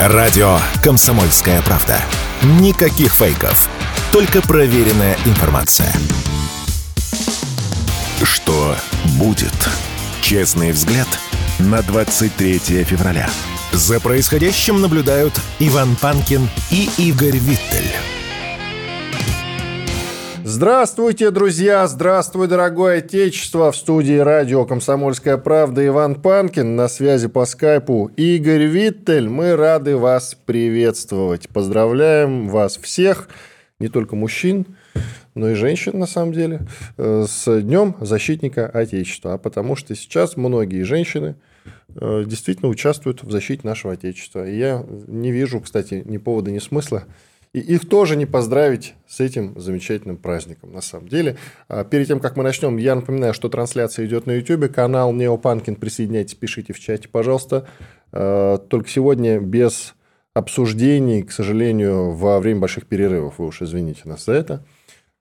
[0.00, 2.00] Радио «Комсомольская правда».
[2.60, 3.68] Никаких фейков.
[4.12, 5.92] Только проверенная информация.
[8.22, 8.76] Что
[9.18, 9.52] будет?
[10.22, 11.08] Честный взгляд
[11.58, 13.28] на 23 февраля.
[13.72, 17.87] За происходящим наблюдают Иван Панкин и Игорь Виттель.
[20.58, 21.86] Здравствуйте, друзья!
[21.86, 23.70] Здравствуй, дорогое отечество!
[23.70, 26.74] В студии радио «Комсомольская правда» Иван Панкин.
[26.74, 29.28] На связи по скайпу Игорь Виттель.
[29.28, 31.48] Мы рады вас приветствовать.
[31.48, 33.28] Поздравляем вас всех,
[33.78, 34.66] не только мужчин,
[35.36, 36.66] но и женщин, на самом деле,
[36.96, 39.34] э, с Днем Защитника Отечества.
[39.34, 41.36] А потому что сейчас многие женщины
[41.94, 44.44] э, действительно участвуют в защите нашего Отечества.
[44.44, 47.04] И я не вижу, кстати, ни повода, ни смысла
[47.52, 51.36] и их тоже не поздравить с этим замечательным праздником, на самом деле.
[51.68, 55.76] А перед тем, как мы начнем, я напоминаю, что трансляция идет на YouTube, канал Неопанкин,
[55.76, 57.66] присоединяйтесь, пишите в чате, пожалуйста.
[58.12, 59.94] А, только сегодня без
[60.34, 63.38] обсуждений, к сожалению, во время больших перерывов.
[63.38, 64.64] Вы уж извините нас за это.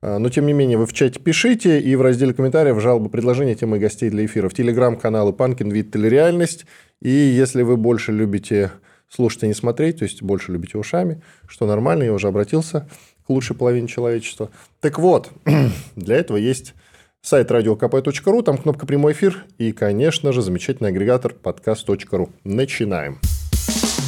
[0.01, 3.55] А, но, тем не менее, вы в чате пишите, и в разделе комментариев жалобы, предложения,
[3.55, 4.49] темы гостей для эфира.
[4.49, 6.65] В телеграм-каналы Панкин, Виттель, Реальность.
[7.01, 8.71] И если вы больше любите
[9.09, 12.87] слушать, а не смотреть, то есть больше любите ушами, что нормально, я уже обратился
[13.25, 14.49] к лучшей половине человечества.
[14.79, 15.31] Так вот,
[15.95, 16.73] для этого есть
[17.21, 22.29] сайт radiokp.ru, там кнопка «Прямой эфир» и, конечно же, замечательный агрегатор подкаст.ру.
[22.43, 23.19] Начинаем.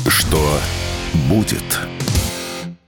[0.08, 0.40] Что
[1.30, 1.64] будет?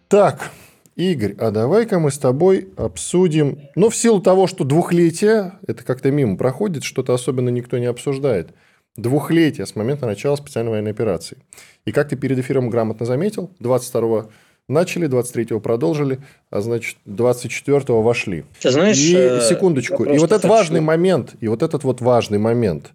[0.08, 0.52] Так,
[0.96, 3.60] Игорь, а давай-ка мы с тобой обсудим...
[3.76, 8.54] Ну, в силу того, что двухлетие, это как-то мимо проходит, что-то особенно никто не обсуждает–
[8.96, 11.38] двухлетия с момента начала специальной военной операции.
[11.86, 14.28] И как ты перед эфиром грамотно заметил, 22
[14.68, 18.46] начали, 23-го продолжили, а значит, 24-го вошли.
[18.60, 22.38] Ты знаешь, и э, секундочку, и вот этот важный момент, и вот этот вот важный
[22.38, 22.92] момент.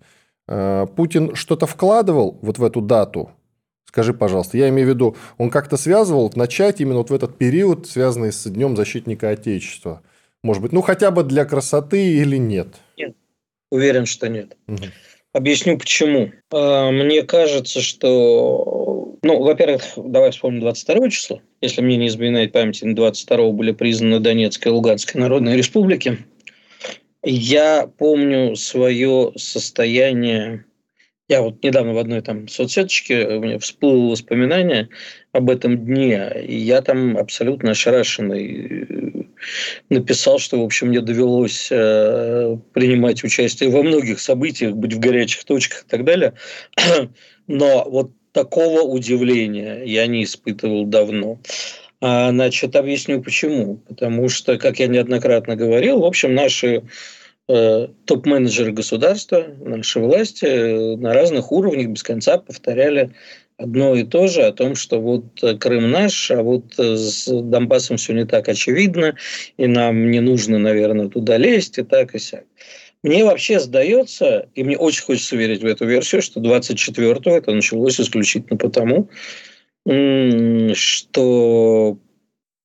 [0.49, 3.31] Э, Путин что-то вкладывал вот в эту дату,
[3.97, 7.87] Скажи, пожалуйста, я имею в виду, он как-то связывал начать именно вот в этот период,
[7.87, 10.03] связанный с Днем защитника Отечества?
[10.43, 12.69] Может быть, ну хотя бы для красоты или нет?
[12.99, 13.17] Нет,
[13.71, 14.55] уверен, что нет.
[14.69, 14.85] Угу.
[15.37, 16.33] Объясню почему.
[16.51, 21.43] А, мне кажется, что, ну, во-первых, давай вспомним 22 число.
[21.61, 26.25] Если мне не изменяет память, 22 были признаны Донецкая и Луганская народные республики.
[27.23, 30.65] Я помню свое состояние
[31.29, 34.89] я вот недавно в одной там соцсеточке у меня всплыло воспоминание
[35.33, 39.16] об этом дне, и я там абсолютно ошарашенный
[39.89, 45.45] написал, что, в общем, мне довелось э, принимать участие во многих событиях, быть в горячих
[45.45, 46.35] точках и так далее.
[47.47, 51.39] Но вот такого удивления я не испытывал давно.
[52.01, 53.77] А, значит, объясню почему.
[53.89, 56.83] Потому что, как я неоднократно говорил, в общем, наши
[57.49, 63.15] Э, топ-менеджеры государства, наши власти э, на разных уровнях без конца повторяли
[63.59, 67.97] одно и то же о том, что вот э, Крым наш, а вот с Донбассом
[67.97, 69.17] все не так очевидно,
[69.57, 72.45] и нам не нужно, наверное, туда лезть, и так, и сяк.
[73.03, 78.01] Мне вообще сдается, и мне очень хочется верить в эту версию, что 24-го это началось
[78.01, 79.09] исключительно потому,
[80.75, 81.99] что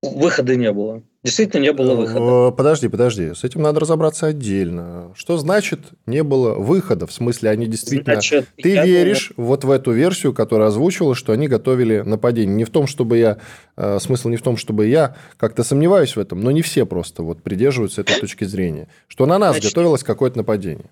[0.01, 1.03] выхода не было.
[1.23, 2.49] Действительно не было выхода.
[2.49, 3.33] Э, подожди, подожди.
[3.35, 5.13] С этим надо разобраться отдельно.
[5.15, 7.05] Что значит не было выхода?
[7.05, 8.15] В смысле, они действительно...
[8.15, 9.49] Значит, Ты веришь думаю...
[9.49, 12.55] вот в эту версию, которая озвучивала, что они готовили нападение.
[12.55, 13.37] Не в том, чтобы я...
[13.77, 17.21] Э, смысл не в том, чтобы я как-то сомневаюсь в этом, но не все просто
[17.21, 18.87] вот придерживаются этой точки зрения.
[19.07, 20.89] Что на нас Значит, готовилось какое-то нападение.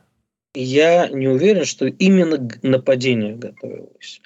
[0.54, 4.22] Я не уверен, что именно нападение готовилось.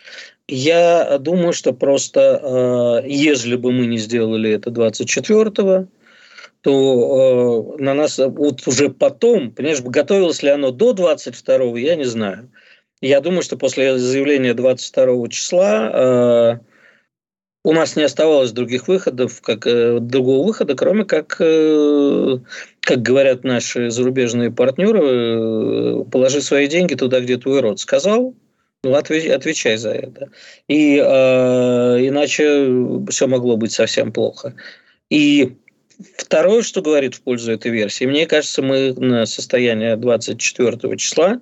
[0.48, 5.88] Я думаю, что просто э, если бы мы не сделали это 24-го,
[6.62, 12.04] то э, на нас вот уже потом, понимаешь, готовилось ли оно до 22-го, я не
[12.04, 12.52] знаю.
[13.00, 16.60] Я думаю, что после заявления 22 числа э,
[17.64, 19.64] у нас не оставалось других выходов, как
[20.06, 27.62] другого выхода, кроме как, как говорят наши зарубежные партнеры, положи свои деньги туда, где твой
[27.62, 28.36] род сказал,
[28.84, 30.30] ну, отвечай за это.
[30.68, 31.02] И э,
[32.08, 32.70] иначе
[33.10, 34.56] все могло быть совсем плохо.
[35.10, 35.56] И
[36.18, 41.40] второе, что говорит в пользу этой версии, мне кажется, мы на состояние 24 числа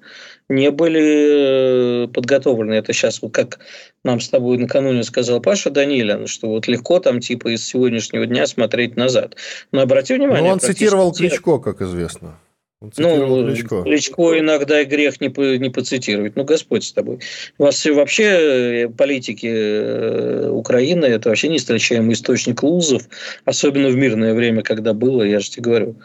[0.50, 2.74] не были э, подготовлены.
[2.74, 3.60] Это сейчас, вот как
[4.04, 8.46] нам с тобой накануне сказал Паша Данилин, что вот легко там типа из сегодняшнего дня
[8.46, 9.36] смотреть назад.
[9.72, 10.44] Но обрати внимание...
[10.44, 12.38] Ну, он цитировал Кличко, как известно.
[12.82, 13.84] Ну, Кличко.
[13.84, 16.36] Кличко иногда грех не, по, не поцитировать.
[16.36, 17.20] Ну, Господь с тобой.
[17.60, 23.04] У вас вообще э, политики э, Украины– это вообще неистречаемый источник лузов,
[23.46, 25.96] особенно в мирное время, когда было, я же тебе говорю.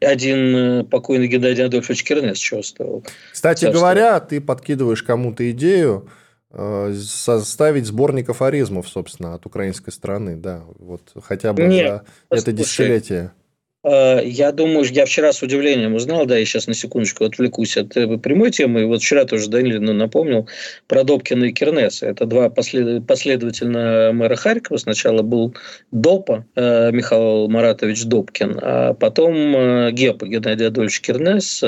[0.00, 3.04] Один э, покойный Геннадий Адольфович Кернес стоил.
[3.32, 3.78] Кстати Царство.
[3.78, 6.08] говоря, ты подкидываешь кому-то идею,
[6.96, 13.32] составить сборник афоризмов, собственно, от украинской стороны, да, вот хотя бы Нет, за это десятилетие.
[13.84, 17.96] Э, я думаю, я вчера с удивлением узнал, да, я сейчас на секундочку отвлекусь от
[17.96, 20.48] э, прямой темы, вот вчера тоже Данилину напомнил
[20.88, 22.06] про Добкина и Кернеса.
[22.06, 23.06] Это два послед...
[23.06, 24.78] последовательно мэра Харькова.
[24.78, 25.54] Сначала был
[25.92, 31.62] Допа э, Михаил Маратович Добкин, а потом Гепа Геннадий Адольфович Кернес,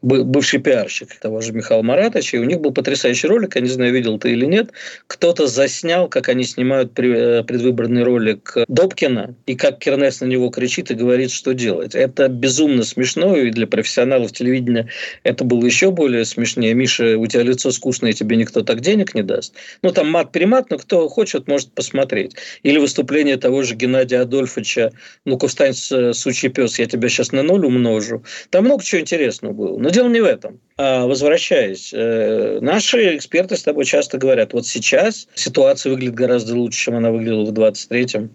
[0.00, 2.38] бывший пиарщик того же Михаила Маратовича.
[2.38, 4.70] И у них был потрясающий ролик, я не знаю, видел ты или нет.
[5.06, 10.94] Кто-то заснял, как они снимают предвыборный ролик Добкина, и как Кернес на него кричит и
[11.02, 11.94] говорит, что делать.
[11.94, 14.88] Это безумно смешно, и для профессионалов телевидения
[15.24, 16.74] это было еще более смешнее.
[16.74, 19.54] Миша, у тебя лицо скучное, тебе никто так денег не даст.
[19.82, 22.36] Ну, там мат-перемат, но кто хочет, может посмотреть.
[22.62, 24.92] Или выступление того же Геннадия Адольфовича,
[25.24, 28.24] ну-ка встань, сучий пес, я тебя сейчас на ноль умножу.
[28.50, 29.78] Там много чего интересного было.
[29.78, 30.60] Но дело не в этом.
[30.76, 36.84] А, возвращаясь, э, наши эксперты с тобой часто говорят, вот сейчас ситуация выглядит гораздо лучше,
[36.84, 38.30] чем она выглядела в 23-м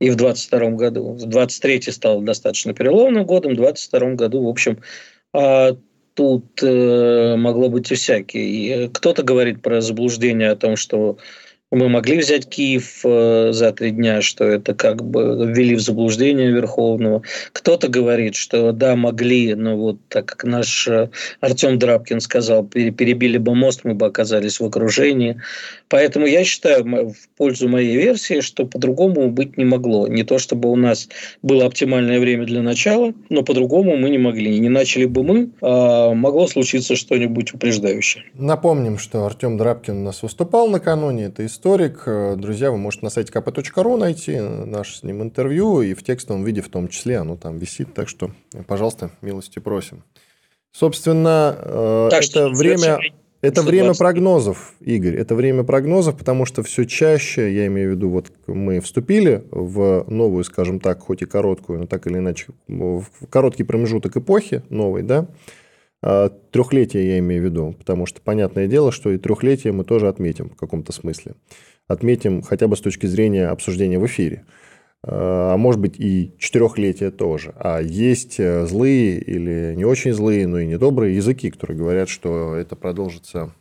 [0.00, 1.12] и в 22 году.
[1.12, 4.78] В 23 стал достаточно переломным годом, в 22 году, в общем,
[5.32, 5.76] а,
[6.14, 8.88] тут э, могло быть и всякие.
[8.88, 11.18] Кто-то говорит про заблуждение о том, что
[11.70, 16.50] мы могли взять Киев э, за три дня, что это как бы ввели в заблуждение
[16.50, 17.22] Верховного.
[17.52, 21.10] Кто-то говорит, что да, могли, но вот так как наш э,
[21.40, 25.40] Артем Драбкин сказал, перебили бы мост, мы бы оказались в окружении.
[25.88, 30.08] Поэтому я считаю в пользу моей версии, что по-другому быть не могло.
[30.08, 31.08] Не то, чтобы у нас
[31.42, 34.58] было оптимальное время для начала, но по-другому мы не могли.
[34.58, 38.24] Не начали бы мы, а могло случиться что-нибудь упреждающее.
[38.34, 41.26] Напомним, что Артем Драбкин у нас выступал накануне.
[41.26, 42.02] Это историк.
[42.06, 46.44] Э, друзья, вы можете на сайте kp.ru найти наше с ним интервью, и в текстовом
[46.44, 47.92] виде в том числе оно там висит.
[47.94, 48.30] Так что,
[48.68, 50.04] пожалуйста, милости просим.
[50.70, 53.00] Собственно, э, так это время...
[53.40, 55.14] Это время прогнозов, Игорь.
[55.14, 60.04] Это время прогнозов, потому что все чаще, я имею в виду, вот мы вступили в
[60.08, 65.02] новую, скажем так, хоть и короткую, но так или иначе, в короткий промежуток эпохи новой,
[65.02, 65.28] да,
[66.02, 70.50] трехлетие я имею в виду, потому что понятное дело, что и трехлетие мы тоже отметим
[70.50, 71.34] в каком-то смысле.
[71.88, 74.44] Отметим хотя бы с точки зрения обсуждения в эфире.
[75.02, 77.54] А, а может быть и четырехлетие тоже.
[77.56, 82.54] А есть э, злые или не очень злые, но и недобрые языки, которые говорят, что
[82.54, 83.52] это продолжится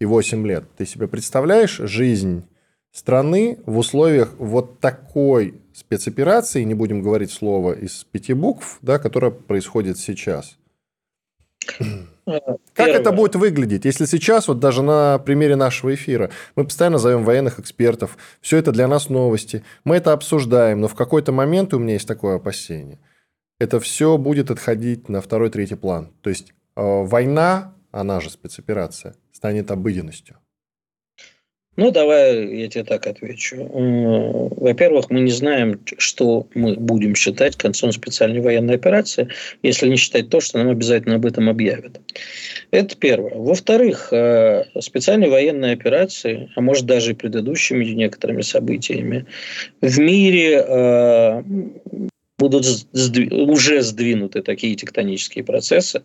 [0.00, 0.64] и 8 лет.
[0.76, 2.44] Ты себе представляешь жизнь
[2.90, 9.30] страны в условиях вот такой спецоперации, не будем говорить слово из пяти букв, да, которая
[9.30, 10.58] происходит сейчас–
[11.66, 17.24] как это будет выглядеть, если сейчас, вот даже на примере нашего эфира, мы постоянно зовем
[17.24, 21.78] военных экспертов, все это для нас новости, мы это обсуждаем, но в какой-то момент у
[21.78, 22.98] меня есть такое опасение,
[23.58, 26.12] это все будет отходить на второй-третий план.
[26.22, 30.36] То есть э, война, она же спецоперация, станет обыденностью.
[31.76, 33.68] Ну, давай я тебе так отвечу.
[34.56, 39.28] Во-первых, мы не знаем, что мы будем считать концом специальной военной операции,
[39.62, 42.00] если не считать то, что нам обязательно об этом объявят.
[42.70, 43.34] Это первое.
[43.34, 49.26] Во-вторых, э, специальные военные операции, а может даже и предыдущими некоторыми событиями,
[49.80, 51.42] в мире э,
[52.38, 52.66] будут
[53.32, 56.02] уже сдвинуты такие тектонические процессы,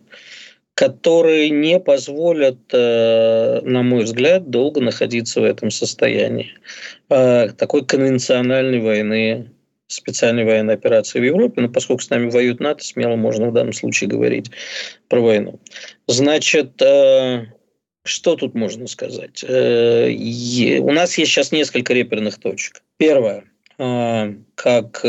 [0.75, 6.53] которые не позволят, э, на мой взгляд, долго находиться в этом состоянии.
[7.09, 9.51] Э, такой конвенциональной войны,
[9.87, 13.73] специальной военной операции в Европе, но поскольку с нами воюет НАТО, смело можно в данном
[13.73, 14.51] случае говорить
[15.09, 15.59] про войну.
[16.07, 17.47] Значит, э,
[18.03, 19.43] что тут можно сказать?
[19.43, 22.81] У нас есть сейчас несколько реперных точек.
[22.97, 23.43] Первое,
[24.55, 25.01] как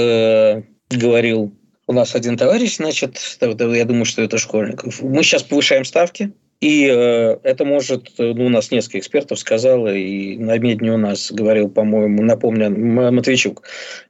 [0.90, 1.55] говорил
[1.91, 5.03] у нас один товарищ, значит, я думаю, что это школьников.
[5.03, 10.39] Мы сейчас повышаем ставки, и э, это может, ну, у нас несколько экспертов сказало, и
[10.39, 13.65] на медне у нас говорил, по-моему, напомню, Матвейчук,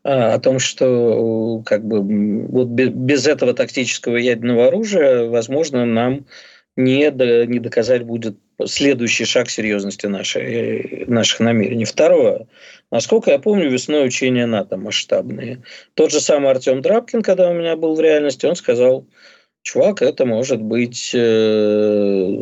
[0.05, 2.03] э, о том, что как бы
[2.49, 6.27] вот без этого тактического ядерного оружия, возможно, нам
[6.77, 8.37] не, до, не доказать будет
[8.67, 11.85] следующий шаг серьезности нашей, наших намерений.
[11.85, 12.47] Второе.
[12.91, 15.63] Насколько я помню, весной учения НАТО масштабные.
[15.95, 19.07] Тот же самый Артем Драбкин, когда у меня был в реальности, он сказал,
[19.63, 22.37] чувак, это может быть, э,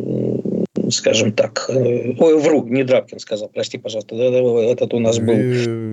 [0.89, 5.35] скажем так, э, ой, вру, не Драбкин сказал, прости, пожалуйста, этот у нас был.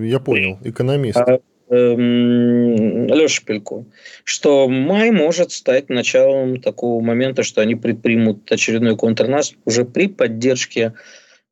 [0.03, 1.19] Я понял, экономист.
[1.19, 3.85] А, эм, Леша Пелько,
[4.25, 10.95] что май может стать началом такого момента, что они предпримут очередной контрнаступ уже при поддержке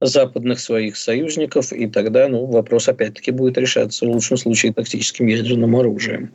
[0.01, 5.77] западных своих союзников, и тогда ну, вопрос опять-таки будет решаться в лучшем случае тактическим ядерным
[5.77, 6.33] оружием.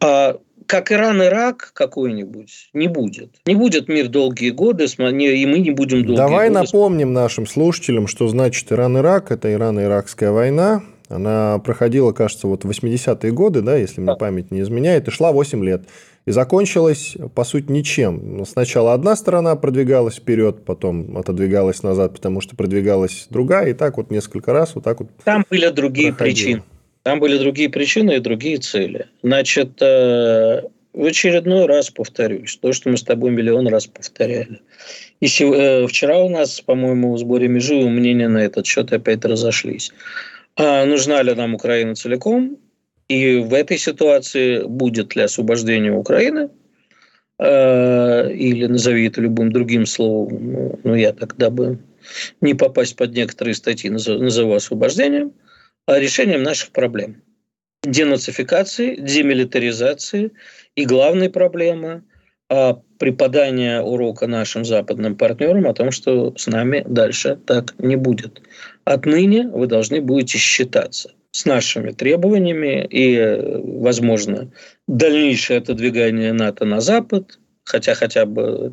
[0.00, 3.30] А как Иран-Ирак какой-нибудь, не будет.
[3.44, 6.60] Не будет мир долгие годы, и мы не будем долгие Давай годы.
[6.60, 9.32] напомним нашим слушателям, что значит Иран-Ирак.
[9.32, 10.82] Это Ирано-Иракская война.
[11.10, 15.32] Она проходила, кажется, вот в 80-е годы, да, если мне память не изменяет, и шла
[15.32, 15.82] 8 лет.
[16.24, 18.44] И закончилась, по сути, ничем.
[18.46, 24.10] Сначала одна сторона продвигалась вперед, потом отодвигалась назад, потому что продвигалась другая, и так вот
[24.10, 25.10] несколько раз вот так вот.
[25.24, 26.34] Там были другие проходило.
[26.34, 26.62] причины.
[27.02, 29.06] Там были другие причины и другие цели.
[29.22, 30.62] Значит, э,
[30.92, 34.60] в очередной раз повторюсь, то, что мы с тобой миллион раз повторяли.
[35.20, 39.92] И э, вчера у нас, по-моему, в сборе межи мнения на этот счет опять разошлись.
[40.56, 42.58] А нужна ли нам Украина целиком?
[43.08, 46.50] И в этой ситуации будет ли освобождение Украины,
[47.38, 51.78] э, или назови это любым другим словом, ну, ну я тогда бы
[52.40, 55.32] не попасть под некоторые статьи назову освобождением–
[55.98, 57.22] решением наших проблем.
[57.82, 60.32] Денацификации, демилитаризации
[60.74, 62.02] и главной проблемы
[62.48, 68.42] а, преподания урока нашим западным партнерам о том, что с нами дальше так не будет.
[68.90, 74.50] Отныне вы должны будете считаться с нашими требованиями и, возможно,
[74.88, 78.72] дальнейшее отодвигание НАТО на Запад, хотя хотя бы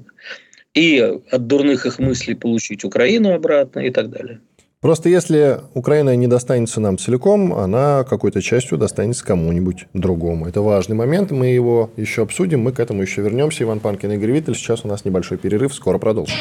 [0.74, 4.40] и от дурных их мыслей получить Украину обратно и так далее.
[4.82, 10.48] Просто если Украина не достанется нам целиком, она какой-то частью достанется кому-нибудь другому.
[10.48, 13.66] Это важный момент, мы его еще обсудим, мы к этому еще вернемся.
[13.66, 14.56] Иван Панкин и Игорь Виттель.
[14.56, 16.36] Сейчас у нас небольшой перерыв, скоро продолжим.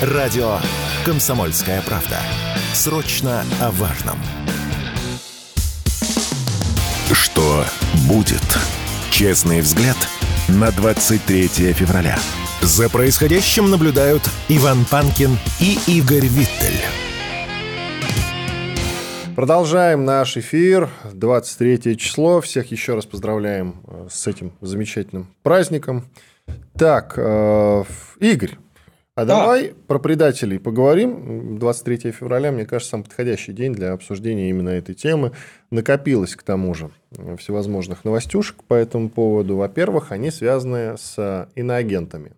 [0.00, 0.58] Радио
[1.04, 2.18] «Комсомольская правда».
[2.72, 4.18] Срочно о важном.
[7.12, 7.64] Что
[8.08, 8.42] будет?
[9.10, 9.96] Честный взгляд
[10.48, 12.18] на 23 февраля.
[12.62, 16.80] За происходящим наблюдают Иван Панкин и Игорь Виттель.
[19.36, 20.88] Продолжаем наш эфир.
[21.12, 22.40] 23 число.
[22.40, 26.08] Всех еще раз поздравляем э, с этим замечательным праздником.
[26.78, 27.84] Так, э,
[28.20, 28.56] Игорь,
[29.16, 29.40] а да.
[29.40, 31.58] давай про предателей поговорим.
[31.58, 35.30] 23 февраля, мне кажется, самый подходящий день для обсуждения именно этой темы.
[35.70, 36.90] Накопилось, к тому же,
[37.38, 39.56] всевозможных новостюшек по этому поводу.
[39.56, 42.32] Во-первых, они связаны с иноагентами.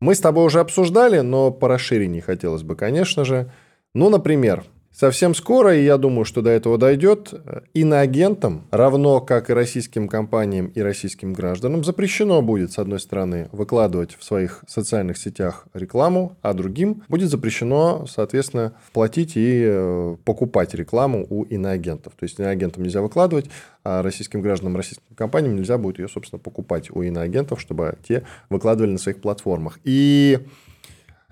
[0.00, 3.50] Мы с тобой уже обсуждали, но по расширению хотелось бы, конечно же.
[3.94, 7.32] Ну, например, Совсем скоро, и я думаю, что до этого дойдет,
[7.72, 14.14] иноагентам, равно как и российским компаниям и российским гражданам, запрещено будет, с одной стороны, выкладывать
[14.18, 21.26] в своих социальных сетях рекламу, а другим будет запрещено, соответственно, платить и э, покупать рекламу
[21.30, 22.12] у иноагентов.
[22.12, 23.46] То есть иноагентам нельзя выкладывать,
[23.84, 28.92] а российским гражданам, российским компаниям нельзя будет ее, собственно, покупать у иноагентов, чтобы те выкладывали
[28.92, 29.80] на своих платформах.
[29.84, 30.38] И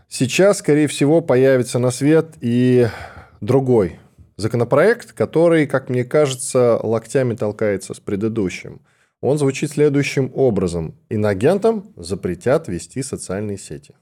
[0.08, 2.88] сейчас, скорее всего, появится на свет и
[3.40, 3.98] другой
[4.36, 8.80] законопроект, который, как мне кажется, локтями толкается с предыдущим.
[9.20, 10.96] Он звучит следующим образом.
[11.10, 13.94] Инагентам запретят вести социальные сети.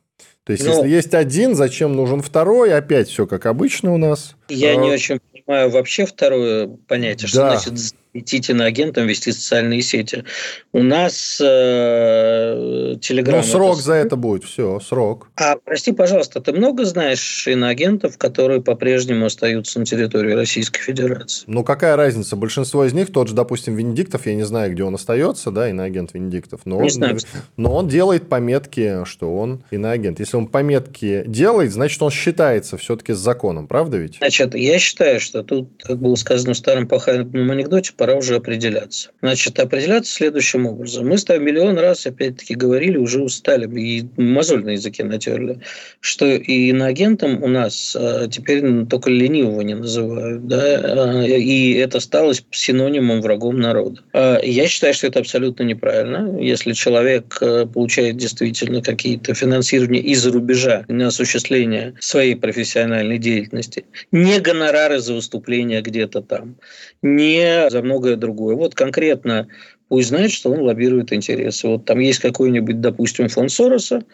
[0.44, 2.72] То есть, ну, если есть один, зачем нужен второй?
[2.72, 4.34] Опять все как обычно у нас.
[4.48, 4.76] Я а...
[4.76, 7.58] не очень понимаю вообще второе понятие, что да.
[7.58, 10.24] значит идти на агентам вести социальные сети.
[10.72, 13.36] У нас э, Telegram...
[13.36, 13.82] Ну, срок это...
[13.82, 15.28] за это будет, все, срок.
[15.36, 21.44] А, прости, пожалуйста, ты много знаешь иноагентов, которые по-прежнему остаются на территории Российской Федерации?
[21.46, 22.36] Ну, какая разница?
[22.36, 26.14] Большинство из них, тот же, допустим, Венедиктов, я не знаю, где он остается, да, иноагент
[26.14, 27.18] Венедиктов, но, не он, знаю,
[27.56, 30.20] но он делает пометки, что он иноагент.
[30.20, 34.18] Если он пометки делает, значит, он считается все-таки с законом, правда ведь?
[34.18, 39.10] Значит, я считаю, что тут, как было сказано в старом пахальном анекдоте, пора уже определяться.
[39.20, 41.08] Значит, определяться следующим образом.
[41.08, 45.58] Мы с тобой миллион раз, опять-таки, говорили, уже устали, и мозоль на языке натерли,
[46.00, 51.98] что и иноагентом у нас а, теперь только ленивого не называют, да, а, и это
[51.98, 54.00] стало синонимом врагом народа.
[54.12, 56.40] А, я считаю, что это абсолютно неправильно.
[56.40, 57.40] Если человек
[57.74, 65.82] получает действительно какие-то финансирования из-за рубежа на осуществление своей профессиональной деятельности, не гонорары за выступление
[65.82, 66.56] где-то там,
[67.02, 68.54] не за многое другое.
[68.54, 69.48] Вот конкретно
[69.88, 71.66] пусть знает, что он лоббирует интересы.
[71.68, 74.04] Вот там есть какой-нибудь, допустим, фонд Сороса,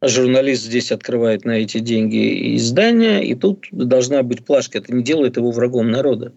[0.00, 4.78] журналист здесь открывает на эти деньги издания, и тут должна быть плашка.
[4.78, 6.32] Это не делает его врагом народа.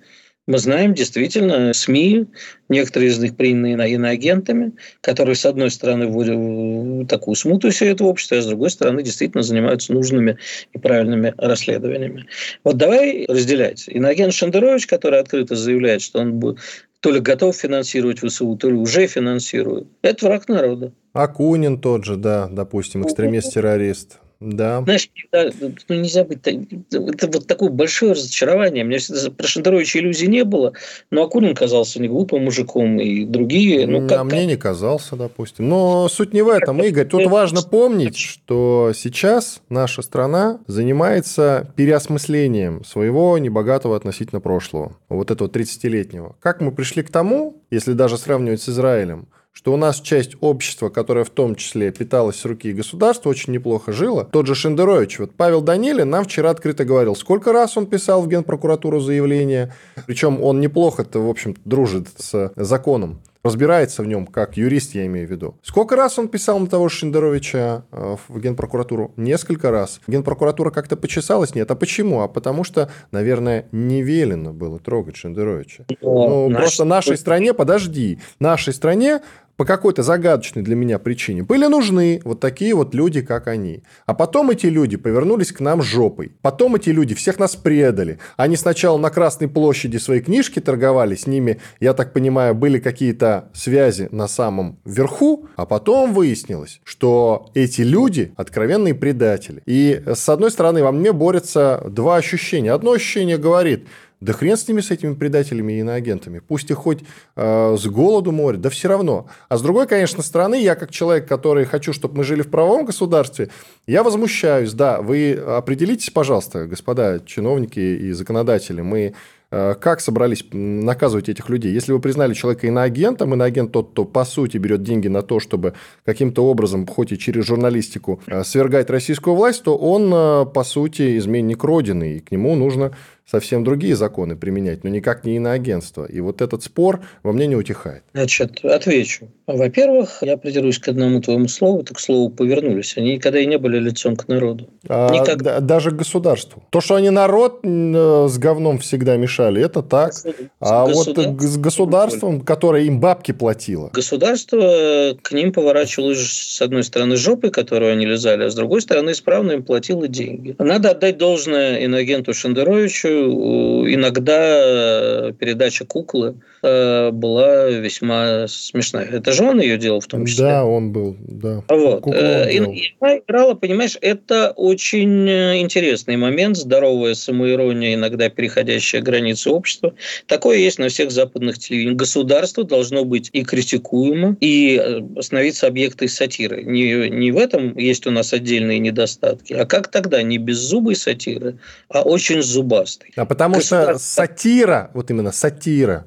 [0.50, 2.26] Мы знаем действительно СМИ,
[2.70, 8.36] некоторые из них приняты иноагентами, которые, с одной стороны, вводят такую смуту все это общество,
[8.36, 10.40] а с другой стороны, действительно занимаются нужными
[10.74, 12.26] и правильными расследованиями.
[12.64, 13.88] Вот давай разделять.
[13.88, 16.58] Иноагент Шендерович, который открыто заявляет, что он
[17.00, 19.86] то ли готов финансировать ВСУ, то ли уже финансирует.
[20.02, 20.94] Это враг народа.
[21.14, 24.18] Акунин тот же, да, допустим, экстремист-террорист.
[24.40, 24.82] Да.
[24.84, 26.40] Знаешь, ну, нельзя быть...
[26.46, 28.86] Это вот такое большое разочарование.
[28.86, 30.74] У меня всегда про Шендеровича иллюзий не было,
[31.12, 33.86] но Акунин казался не глупым мужиком, и другие...
[33.86, 35.68] Ну, как, а мне не казался, допустим.
[35.68, 37.06] Но суть не в этом, Игорь.
[37.06, 44.96] Тут важно помнить, что сейчас наша страна занимается переосмыслением своего небогатого относительно прошлого.
[45.10, 46.38] Вот этого 30-летнего.
[46.40, 50.90] Как мы пришли к тому, если даже сравнивать с Израилем, что у нас часть общества,
[50.90, 54.24] которая в том числе питалась с руки государства, очень неплохо жила.
[54.24, 58.28] Тот же Шендерович, вот Павел Данилин нам вчера открыто говорил, сколько раз он писал в
[58.28, 59.74] Генпрокуратуру заявление,
[60.06, 65.28] причем он неплохо-то, в общем дружит с законом разбирается в нем, как юрист, я имею
[65.28, 65.58] в виду.
[65.62, 69.14] Сколько раз он писал на того же Шендеровича э, в Генпрокуратуру?
[69.16, 70.02] Несколько раз.
[70.08, 71.56] Генпрокуратура как-то почесалась?
[71.56, 71.70] Нет.
[71.72, 72.22] А почему?
[72.22, 75.86] А потому что, наверное, не велено было трогать Шендеровича.
[76.02, 79.22] Ну, просто нашей стране, подожди, нашей стране
[79.60, 83.84] по какой-то загадочной для меня причине были нужны вот такие вот люди, как они.
[84.06, 86.32] А потом эти люди повернулись к нам жопой.
[86.42, 88.20] Потом эти люди всех нас предали.
[88.38, 93.50] Они сначала на Красной площади свои книжки торговали, с ними, я так понимаю, были какие-то
[93.54, 99.62] связи на самом верху, а потом выяснилось, что эти люди откровенные предатели.
[99.66, 102.72] И с одной стороны во мне борются два ощущения.
[102.72, 103.90] Одно ощущение говорит–
[104.22, 106.40] да хрен с ними, с этими предателями и иноагентами.
[106.40, 107.00] Пусть их хоть
[107.36, 109.28] э, с голоду морят, да все равно.
[109.48, 112.86] А с другой, конечно, стороны, я как человек, который хочу, чтобы мы жили в правовом
[112.86, 113.50] государстве,
[113.88, 114.74] я возмущаюсь.
[114.74, 119.14] Да, вы определитесь, пожалуйста, господа чиновники и законодатели, мы
[119.52, 121.74] Э, как собрались наказывать этих людей?
[121.74, 125.74] Если вы признали человека иноагентом, иноагент тот, кто по сути берет деньги на то, чтобы
[126.06, 130.12] каким-то образом, хоть и через журналистику, э, свергать российскую власть, то он,
[130.52, 132.96] по сути, изменник Родины, и к нему нужно
[133.30, 136.06] совсем другие законы применять, но никак не иноагентство.
[136.06, 138.04] И вот этот спор во мне не утихает.
[138.14, 139.28] Значит, отвечу.
[139.46, 142.98] Во-первых, я придерусь к одному твоему слову, так к слову повернулись.
[142.98, 144.70] Они никогда и не были лицом к народу.
[144.88, 145.60] А, Никогда.
[145.60, 146.64] Даже к государству.
[146.70, 150.14] То, что они народ с говном всегда мешали, это так.
[150.60, 153.90] А вот с государством, которое им бабки платило.
[153.94, 159.12] Государство к ним поворачивалось с одной стороны жопой, которую они лизали, а с другой стороны
[159.12, 160.56] исправно им платило деньги.
[160.58, 163.19] Надо отдать должное инагенту Шендеровичу.
[163.20, 169.06] Иногда передача куклы э, была весьма смешная.
[169.06, 170.46] Это же он ее делал в том числе?
[170.46, 171.64] Да, он был, да.
[171.68, 172.08] Вот.
[172.08, 172.60] Э, и
[173.00, 179.94] она играла, понимаешь, это очень э, интересный момент, здоровая самоирония, иногда переходящая границы общества.
[180.28, 181.98] Такое есть на всех западных телевидениях.
[181.98, 186.64] Государство должно быть и критикуемо, и становиться объектом сатиры.
[186.64, 190.22] Не, не в этом есть у нас отдельные недостатки, а как тогда?
[190.22, 193.12] Не беззубой сатиры, а очень зубастой.
[193.16, 196.06] А потому что сатира, вот именно сатира,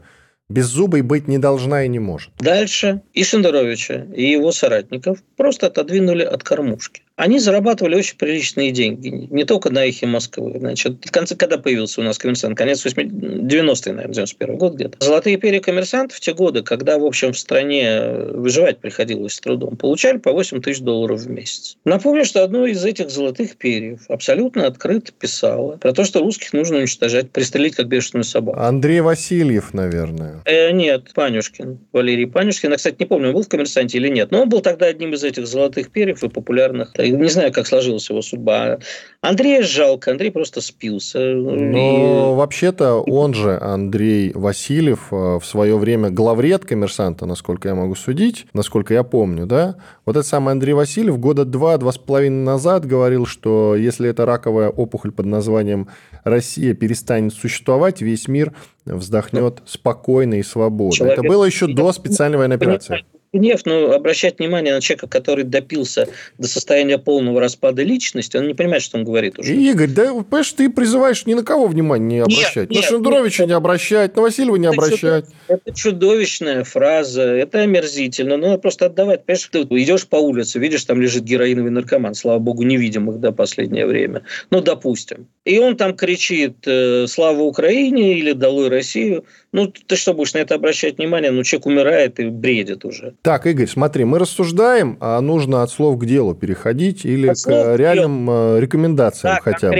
[0.52, 2.30] беззубой быть не должна и не может.
[2.38, 9.08] Дальше и Шендеровича, и его соратников просто отодвинули от кормушки они зарабатывали очень приличные деньги.
[9.08, 10.54] Не только на эхе Москвы.
[10.58, 12.56] Значит, в конце, когда появился у нас коммерсант?
[12.56, 14.96] Конец 90-х, наверное, 91 год где-то.
[15.00, 19.76] Золотые перья коммерсантов в те годы, когда, в общем, в стране выживать приходилось с трудом,
[19.76, 21.76] получали по 8 тысяч долларов в месяц.
[21.84, 26.78] Напомню, что одно из этих золотых перьев абсолютно открыто писало про то, что русских нужно
[26.78, 28.58] уничтожать, пристрелить как бешеную собаку.
[28.58, 30.42] Андрей Васильев, наверное.
[30.44, 31.78] Э, нет, Панюшкин.
[31.92, 32.70] Валерий Панюшкин.
[32.70, 34.30] Я, кстати, не помню, он был в коммерсанте или нет.
[34.30, 38.08] Но он был тогда одним из этих золотых перьев и популярных не знаю, как сложилась
[38.08, 38.78] его судьба.
[39.20, 41.18] Андрея жалко, Андрей просто спился.
[41.18, 42.36] Но и...
[42.36, 48.46] вообще-то он же, Андрей Васильев, э, в свое время главред коммерсанта, насколько я могу судить,
[48.52, 49.76] насколько я помню, да?
[50.04, 54.68] Вот этот самый Андрей Васильев года два-два с половиной назад говорил, что если эта раковая
[54.68, 55.88] опухоль под названием
[56.24, 58.52] Россия перестанет существовать, весь мир
[58.84, 60.96] вздохнет спокойно и свободно.
[60.96, 61.18] Человек...
[61.18, 66.08] Это было еще до специальной военной операции гнев, но обращать внимание на человека, который допился
[66.38, 69.54] до состояния полного распада личности, он не понимает, что он говорит уже.
[69.54, 72.70] Игорь, да, понимаешь, ты призываешь ни на кого внимания не обращать.
[72.70, 75.26] Нет, на Шендеровича не обращать, на Васильева не это обращать.
[75.48, 78.36] Это чудовищная фраза, это омерзительно.
[78.36, 79.24] Ну, просто отдавать.
[79.24, 83.86] Понимаешь, ты идешь по улице, видишь, там лежит героиновый наркоман, слава богу, невидимых до последнее
[83.86, 84.22] время.
[84.50, 85.28] Ну, допустим.
[85.44, 89.24] И он там кричит э, «Слава Украине» или «Долой Россию».
[89.52, 91.30] Ну, ты что будешь на это обращать внимание?
[91.30, 93.14] Ну, человек умирает и бредит уже.
[93.22, 97.76] Так, Игорь, смотри, мы рассуждаем, а нужно от слов к делу переходить или от к
[97.76, 98.56] реальным дел.
[98.56, 99.76] Э, рекомендациям да, хотя бы.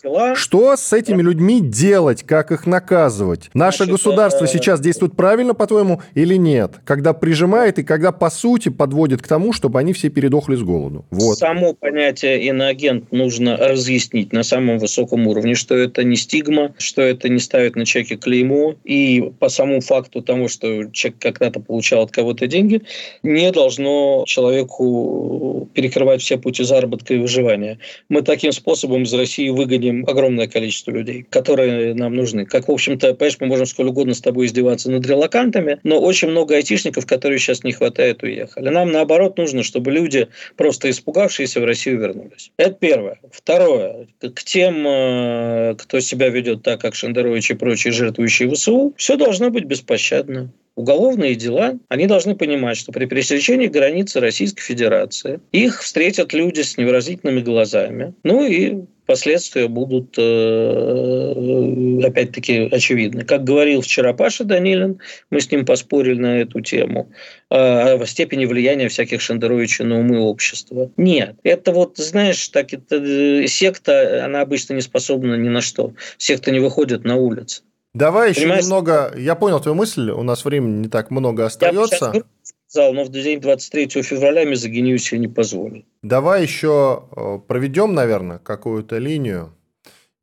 [0.00, 0.36] Дела.
[0.36, 3.50] Что с этими людьми делать, как их наказывать?
[3.52, 4.46] Наше Значит, государство э...
[4.46, 6.74] сейчас действует правильно, по-твоему, или нет?
[6.84, 11.04] Когда прижимает и когда, по сути, подводит к тому, чтобы они все передохли с голоду.
[11.10, 11.36] Вот.
[11.36, 17.28] Само понятие иноагент нужно разъяснить на самом высоком уровне, что это не стигма, что это
[17.28, 22.12] не ставит на человеке клеймо, и по самому факту того, что человек когда-то получал от
[22.12, 22.83] кого-то деньги,
[23.22, 27.78] не должно человеку перекрывать все пути заработка и выживания.
[28.08, 32.44] Мы таким способом из России выгоним огромное количество людей, которые нам нужны.
[32.46, 36.28] Как, в общем-то, понимаешь, мы можем сколько угодно с тобой издеваться над релакантами, но очень
[36.28, 38.68] много айтишников, которые сейчас не хватает, уехали.
[38.68, 42.50] Нам, наоборот, нужно, чтобы люди, просто испугавшиеся, в Россию вернулись.
[42.56, 43.18] Это первое.
[43.30, 44.08] Второе.
[44.20, 49.50] К тем, э, кто себя ведет так, как Шендерович и прочие жертвующие ВСУ, все должно
[49.50, 56.32] быть беспощадно уголовные дела, они должны понимать, что при пересечении границы Российской Федерации их встретят
[56.32, 58.14] люди с невыразительными глазами.
[58.24, 63.24] Ну и последствия будут э, опять-таки очевидны.
[63.24, 64.98] Как говорил вчера Паша Данилин,
[65.30, 67.12] мы с ним поспорили на эту тему,
[67.50, 70.90] э, о степени влияния всяких Шендеровичей на умы общества.
[70.96, 75.92] Нет, это вот, знаешь, так это, э, секта, она обычно не способна ни на что.
[76.18, 77.62] Секта не выходит на улицу.
[77.94, 78.58] Давай Понимаешь?
[78.58, 79.14] еще немного.
[79.16, 80.10] Я понял твою мысль.
[80.10, 82.10] У нас времени не так много остается.
[82.12, 82.22] Я
[82.66, 85.84] сказал, но в день 23 февраля мизогинию себе не позволю.
[86.02, 89.54] Давай еще э, проведем, наверное, какую-то линию.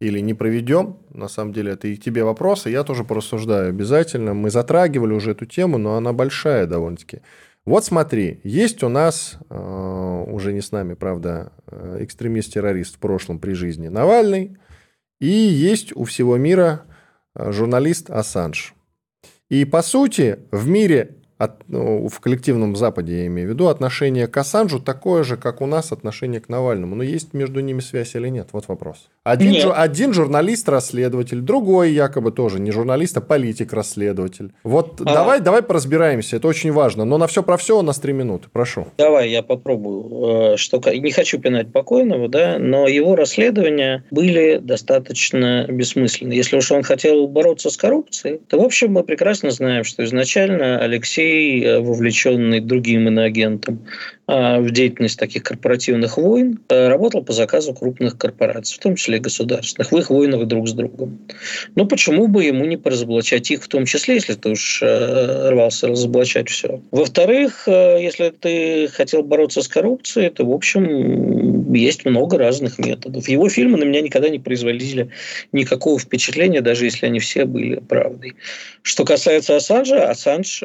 [0.02, 0.98] Или не проведем.
[1.14, 2.70] На самом деле, это и к тебе вопросы.
[2.70, 4.34] Я тоже порассуждаю обязательно.
[4.34, 7.22] Мы затрагивали уже эту тему, но она большая довольно-таки.
[7.66, 13.38] Вот смотри, есть у нас, э, уже не с нами, правда, э, экстремист-террорист в прошлом
[13.38, 14.58] при жизни Навальный,
[15.20, 16.86] и есть у всего мира
[17.36, 18.74] журналист Ассанж.
[19.50, 24.28] И, по сути, в мире от, ну, в коллективном Западе, я имею в виду, отношение
[24.28, 26.96] к Ассанжу такое же, как у нас отношение к Навальному.
[26.96, 28.50] Но есть между ними связь или нет?
[28.52, 29.10] Вот вопрос.
[29.24, 29.64] Один, нет.
[29.64, 34.54] Жу, один журналист-расследователь, другой якобы тоже не журналист, а политик-расследователь.
[34.64, 35.04] Вот а...
[35.04, 37.06] давай, давай поразбираемся, это очень важно.
[37.06, 38.86] Но на все про все у нас три минуты, прошу.
[39.00, 40.54] Давай, я попробую.
[40.54, 46.34] Э, что, не хочу пинать покойного, да, но его расследования были достаточно бессмысленны.
[46.34, 50.78] Если уж он хотел бороться с коррупцией, то, в общем, мы прекрасно знаем, что изначально
[50.78, 53.86] Алексей Алексей, э, вовлеченный другим иноагентом
[54.28, 59.18] а, в деятельность таких корпоративных войн, э, работал по заказу крупных корпораций, в том числе
[59.18, 61.20] и государственных, в их войнах друг с другом.
[61.76, 65.88] Но почему бы ему не поразоблачать их в том числе, если ты уж э, рвался
[65.88, 66.82] разоблачать все?
[66.92, 73.28] Во-вторых, если ты хотел бороться с коррупцией, то, в общем, есть много разных методов.
[73.28, 75.10] Его фильмы на меня никогда не производили
[75.52, 78.36] никакого впечатления, даже если они все были правдой.
[78.82, 80.64] Что касается Ассанжа, Ассанж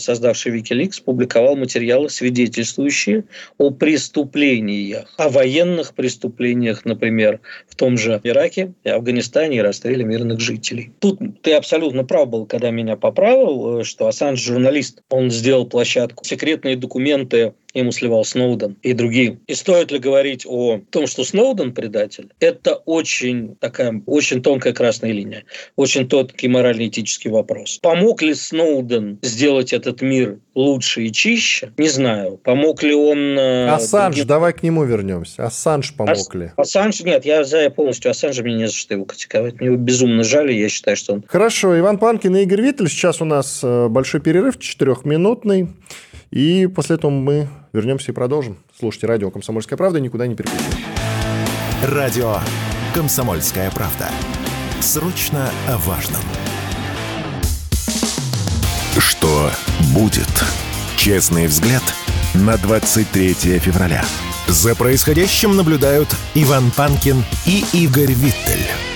[0.00, 3.24] создавший Wikileaks, публиковал материалы, свидетельствующие
[3.58, 10.40] о преступлениях, о военных преступлениях, например, в том же Ираке, и Афганистане и расстреле мирных
[10.40, 10.92] жителей.
[10.98, 15.02] Тут ты абсолютно прав был, когда меня поправил, э, что Ассанж журналист.
[15.10, 16.24] Он сделал площадку.
[16.24, 19.38] Секретные документы ему сливал Сноуден и другие.
[19.46, 22.30] И стоит ли говорить о том, что Сноуден предатель?
[22.40, 25.44] Это очень такая, очень тонкая красная линия,
[25.76, 27.78] очень тонкий морально-этический вопрос.
[27.82, 31.72] Помог ли Сноуден сделать этот мир лучше и чище?
[31.76, 32.38] Не знаю.
[32.38, 33.38] Помог ли он...
[33.38, 34.28] Э, Ассанж, другим...
[34.28, 35.44] давай к нему вернемся.
[35.44, 36.34] Ассанж помог Ас...
[36.34, 36.50] ли?
[36.56, 39.60] Ассанж, нет, я за полностью Ассанжа, мне не за что его критиковать.
[39.60, 41.24] Мне его безумно жаль, я считаю, что он...
[41.26, 42.88] Хорошо, Иван Панкин и Игорь Виттель.
[42.88, 45.68] Сейчас у нас э, большой перерыв, четырехминутный.
[46.30, 48.58] И после этого мы вернемся и продолжим.
[48.78, 50.84] Слушайте радио «Комсомольская правда», никуда не переключайтесь.
[51.82, 52.38] Радио
[52.94, 54.08] «Комсомольская правда».
[54.80, 56.22] Срочно о важном.
[58.98, 59.50] Что
[59.94, 60.28] будет?
[60.96, 61.82] Честный взгляд
[62.34, 64.04] на 23 февраля.
[64.46, 68.89] За происходящим наблюдают Иван Панкин и Игорь Виттель.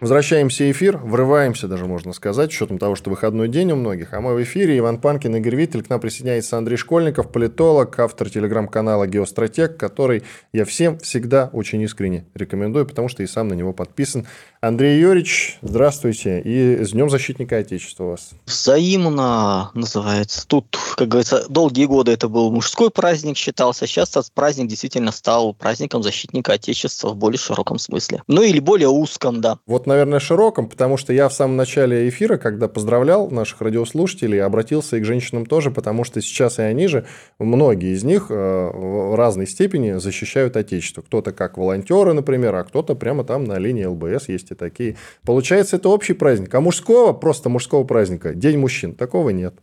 [0.00, 4.14] Возвращаемся в эфир, врываемся даже, можно сказать, с учетом того, что выходной день у многих.
[4.14, 4.78] А мы в эфире.
[4.78, 5.82] Иван Панкин, Игорь Виттель.
[5.82, 10.22] К нам присоединяется Андрей Школьников, политолог, автор телеграм-канала «Геостратег», который
[10.54, 14.26] я всем всегда очень искренне рекомендую, потому что и сам на него подписан.
[14.62, 16.38] Андрей Юрьевич, здравствуйте.
[16.44, 18.32] И с Днем Защитника Отечества вас.
[18.44, 20.46] Взаимно называется.
[20.46, 23.86] Тут, как говорится, долгие годы это был мужской праздник считался.
[23.86, 28.22] Сейчас этот праздник действительно стал праздником Защитника Отечества в более широком смысле.
[28.26, 29.58] Ну или более узком, да.
[29.64, 34.98] Вот, наверное, широком, потому что я в самом начале эфира, когда поздравлял наших радиослушателей, обратился
[34.98, 37.06] и к женщинам тоже, потому что сейчас и они же,
[37.38, 41.00] многие из них э, в разной степени защищают Отечество.
[41.00, 44.96] Кто-то как волонтеры, например, а кто-то прямо там на линии ЛБС есть есть такие.
[45.24, 46.54] Получается, это общий праздник.
[46.54, 49.54] А мужского, просто мужского праздника, День мужчин, такого нет.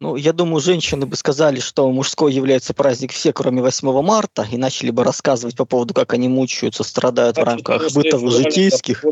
[0.00, 4.58] Ну, я думаю, женщины бы сказали, что мужской является праздник все, кроме 8 марта, и
[4.58, 9.04] начали бы рассказывать по поводу, как они мучаются, страдают а в рамках бытовых житейских.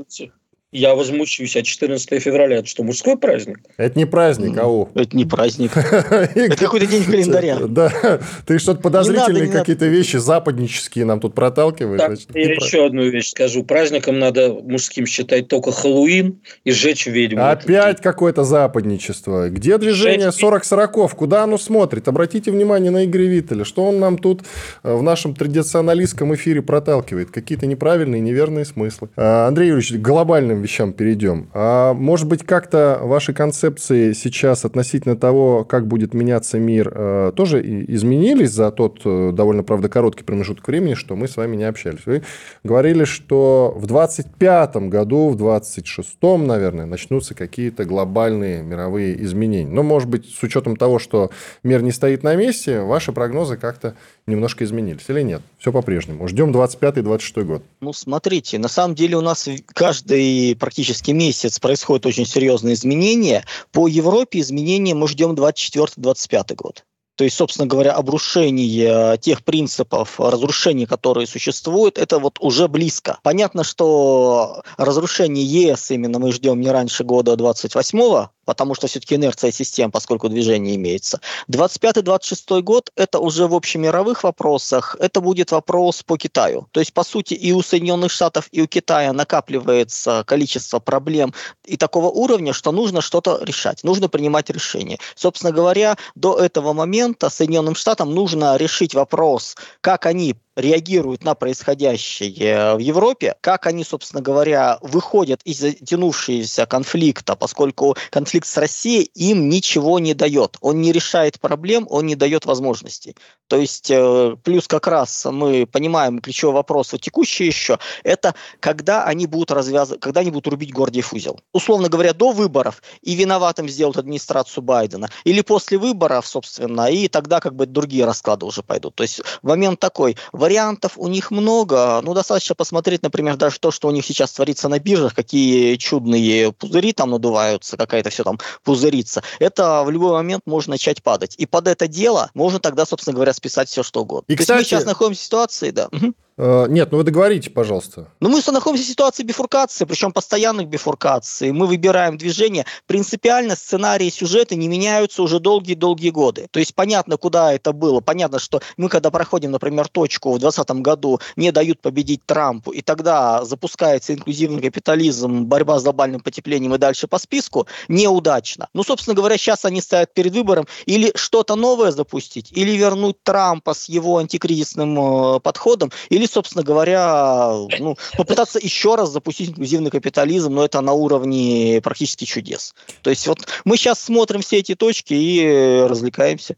[0.72, 3.60] Я возмущусь, а 14 февраля это что, мужской праздник?
[3.76, 4.88] Это не праздник, ау.
[4.94, 5.76] Это не праздник.
[5.76, 7.58] Это какой-то день календаря.
[7.72, 12.26] Да, ты что-то подозрительные какие-то вещи западнические нам тут проталкиваешь.
[12.34, 13.64] Я еще одну вещь скажу.
[13.64, 17.46] Праздником надо мужским считать только Хэллоуин и сжечь ведьму.
[17.46, 19.50] Опять какое-то западничество.
[19.50, 21.14] Где движение 40-40?
[21.14, 22.08] Куда оно смотрит?
[22.08, 23.64] Обратите внимание на Игоря Виттеля.
[23.64, 24.42] Что он нам тут
[24.82, 27.30] э, в нашем традиционалистском эфире проталкивает?
[27.30, 29.10] Какие-то неправильные, неверные смыслы.
[29.16, 31.50] А, Андрей Юрьевич, глобальным вещам перейдем.
[31.52, 37.60] А может быть, как-то ваши концепции сейчас относительно того, как будет меняться мир, э, тоже
[37.88, 42.06] изменились за тот э, довольно, правда, короткий промежуток времени, что мы с вами не общались?
[42.06, 42.22] Вы
[42.64, 49.70] говорили, что в 25 году, в 26-м, наверное, начнутся какие-то глобальные мировые изменения.
[49.70, 51.30] Но, может быть, с учетом того, что
[51.62, 53.94] мир не стоит на месте, ваши прогнозы как-то
[54.26, 55.42] немножко изменились или нет?
[55.62, 56.26] Все по-прежнему.
[56.26, 57.62] Ждем 25-26 год.
[57.80, 63.44] Ну, смотрите, на самом деле у нас каждый практически месяц происходят очень серьезные изменения.
[63.70, 66.84] По Европе изменения мы ждем 24-25 год.
[67.14, 73.20] То есть, собственно говоря, обрушение тех принципов разрушения, которые существуют, это вот уже близко.
[73.22, 79.52] Понятно, что разрушение ЕС именно мы ждем не раньше года 28 потому что все-таки инерция
[79.52, 81.20] систем, поскольку движение имеется.
[81.50, 86.68] 25-26 год– это уже в общемировых вопросах, это будет вопрос по Китаю.
[86.72, 91.32] То есть, по сути, и у Соединенных Штатов, и у Китая накапливается количество проблем
[91.64, 94.98] и такого уровня, что нужно что-то решать, нужно принимать решения.
[95.14, 102.74] Собственно говоря, до этого момента Соединенным Штатам нужно решить вопрос, как они реагируют на происходящее
[102.74, 109.48] в Европе, как они, собственно говоря, выходят из затянувшегося конфликта, поскольку конфликт с Россией им
[109.48, 110.56] ничего не дает.
[110.60, 113.16] Он не решает проблем, он не дает возможностей.
[113.48, 119.04] То есть, э, плюс как раз мы понимаем ключевой вопрос, вот текущий еще, это когда
[119.04, 121.38] они будут развязывать, когда они будут рубить Гордиев узел.
[121.52, 127.40] Условно говоря, до выборов и виноватым сделают администрацию Байдена, или после выборов, собственно, и тогда
[127.40, 128.94] как бы другие расклады уже пойдут.
[128.94, 132.00] То есть, момент такой, Вариантов у них много.
[132.02, 136.50] Ну, достаточно посмотреть, например, даже то, что у них сейчас творится на биржах, какие чудные
[136.52, 139.22] пузыри там надуваются, какая-то все там пузырится.
[139.38, 141.36] Это в любой момент может начать падать.
[141.38, 144.24] И под это дело можно тогда, собственно говоря, списать все, что угодно.
[144.26, 145.88] И, то кстати, есть мы сейчас находимся в ситуации, да.
[146.36, 148.08] Э, нет, ну вы договорите, пожалуйста.
[148.20, 151.52] Ну мы находимся в ситуации бифуркации, причем постоянных бифуркаций.
[151.52, 152.66] Мы выбираем движение.
[152.86, 156.46] Принципиально сценарии сюжеты не меняются уже долгие-долгие годы.
[156.50, 158.00] То есть понятно, куда это было.
[158.00, 162.82] Понятно, что мы, когда проходим, например, точку в 2020 году, не дают победить Трампу, и
[162.82, 168.68] тогда запускается инклюзивный капитализм, борьба с глобальным потеплением и дальше по списку, неудачно.
[168.74, 173.74] Ну, собственно говоря, сейчас они стоят перед выбором или что-то новое запустить, или вернуть Трампа
[173.74, 179.90] с его антикризисным э, подходом, или или, собственно говоря, ну, попытаться еще раз запустить инклюзивный
[179.90, 182.74] капитализм, но это на уровне практически чудес.
[183.02, 186.56] То есть вот мы сейчас смотрим все эти точки и развлекаемся.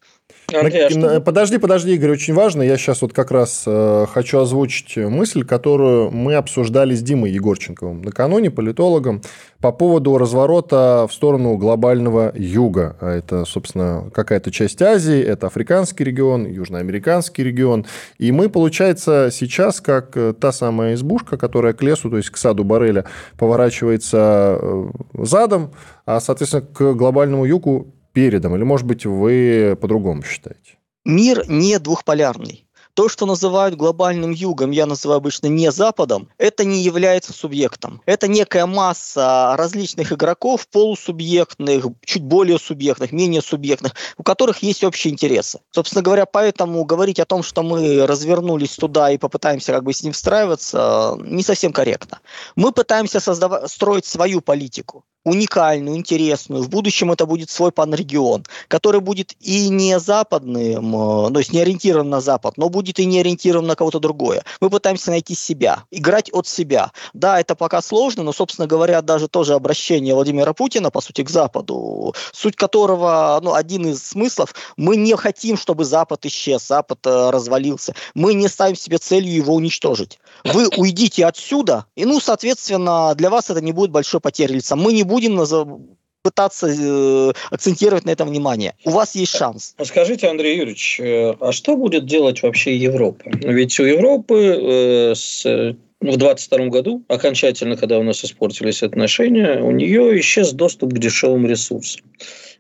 [0.53, 2.63] Андрей, а подожди, подожди, Игорь, очень важно.
[2.63, 8.03] Я сейчас вот как раз э, хочу озвучить мысль, которую мы обсуждали с Димой Егорченковым
[8.03, 9.23] накануне, политологом,
[9.61, 12.97] по поводу разворота в сторону глобального юга.
[13.01, 17.87] А это, собственно, какая-то часть Азии, это африканский регион, южноамериканский регион.
[18.19, 22.37] И мы, получается, сейчас, как э, та самая избушка, которая к лесу, то есть к
[22.37, 23.07] саду Барреля,
[23.39, 25.73] поворачивается э, задом,
[26.05, 28.57] а, соответственно, к глобальному югу передом?
[28.57, 30.79] Или, может быть, вы по-другому считаете?
[31.05, 32.65] Мир не двухполярный.
[32.95, 38.01] То, что называют глобальным югом, я называю обычно не Западом, это не является субъектом.
[38.07, 45.13] Это некая масса различных игроков, полусубъектных, чуть более субъектных, менее субъектных, у которых есть общие
[45.13, 45.59] интересы.
[45.73, 50.05] Собственно говоря, поэтому говорить о том, что мы развернулись туда и попытаемся как бы с
[50.05, 52.21] ним встраиваться, не совсем корректно.
[52.55, 56.63] Мы пытаемся создавать, строить свою политику уникальную, интересную.
[56.63, 61.61] В будущем это будет свой панрегион, который будет и не западным, э, то есть не
[61.61, 64.45] ориентирован на Запад, но будет и не ориентирован на кого-то другое.
[64.61, 66.93] Мы пытаемся найти себя, играть от себя.
[67.15, 71.31] Да, это пока сложно, но, собственно говоря, даже тоже обращение Владимира Путина, по сути, к
[71.31, 77.31] Западу, суть которого, ну, один из смыслов, мы не хотим, чтобы Запад исчез, Запад э,
[77.31, 77.95] развалился.
[78.15, 80.19] Мы не ставим себе целью его уничтожить.
[80.45, 84.77] Вы уйдите отсюда, и, ну, соответственно, для вас это не будет большой потерей лица.
[84.77, 88.75] Мы не будем будем пытаться э, акцентировать на этом внимание.
[88.85, 89.75] У вас есть шанс.
[89.77, 93.25] А скажите, Андрей Юрьевич, э, а что будет делать вообще Европа?
[93.27, 99.71] Ведь у Европы э, с в 2022 году, окончательно, когда у нас испортились отношения, у
[99.71, 102.03] нее исчез доступ к дешевым ресурсам.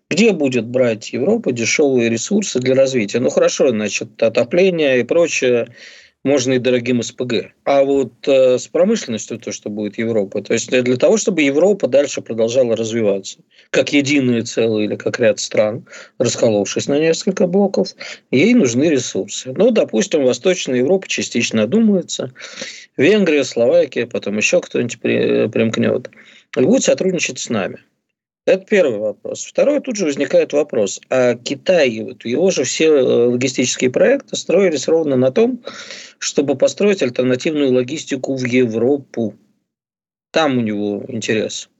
[0.09, 3.21] Где будет брать Европа дешевые ресурсы для развития?
[3.21, 5.69] Ну хорошо, значит, отопление и прочее
[6.25, 7.53] можно и дорогим СПГ.
[7.65, 11.87] А вот э, с промышленностью то, что будет Европа, то есть для того, чтобы Европа
[11.87, 13.39] дальше продолжала развиваться,
[13.71, 15.87] как единое целое или как ряд стран,
[16.19, 17.95] расколовшись на несколько блоков,
[18.31, 19.53] ей нужны ресурсы.
[19.55, 22.33] Ну, допустим, Восточная Европа частично одумается,
[22.97, 26.11] Венгрия, Словакия, потом еще кто-нибудь примкнет,
[26.57, 27.79] и будет сотрудничать с нами.
[28.47, 29.45] Это первый вопрос.
[29.45, 31.01] Второй, тут же возникает вопрос.
[31.09, 35.63] А Китай, вот его же все э, логистические проекты строились ровно на том,
[36.19, 39.35] чтобы построить альтернативную логистику в Европу.
[40.31, 41.71] Там у него интерес.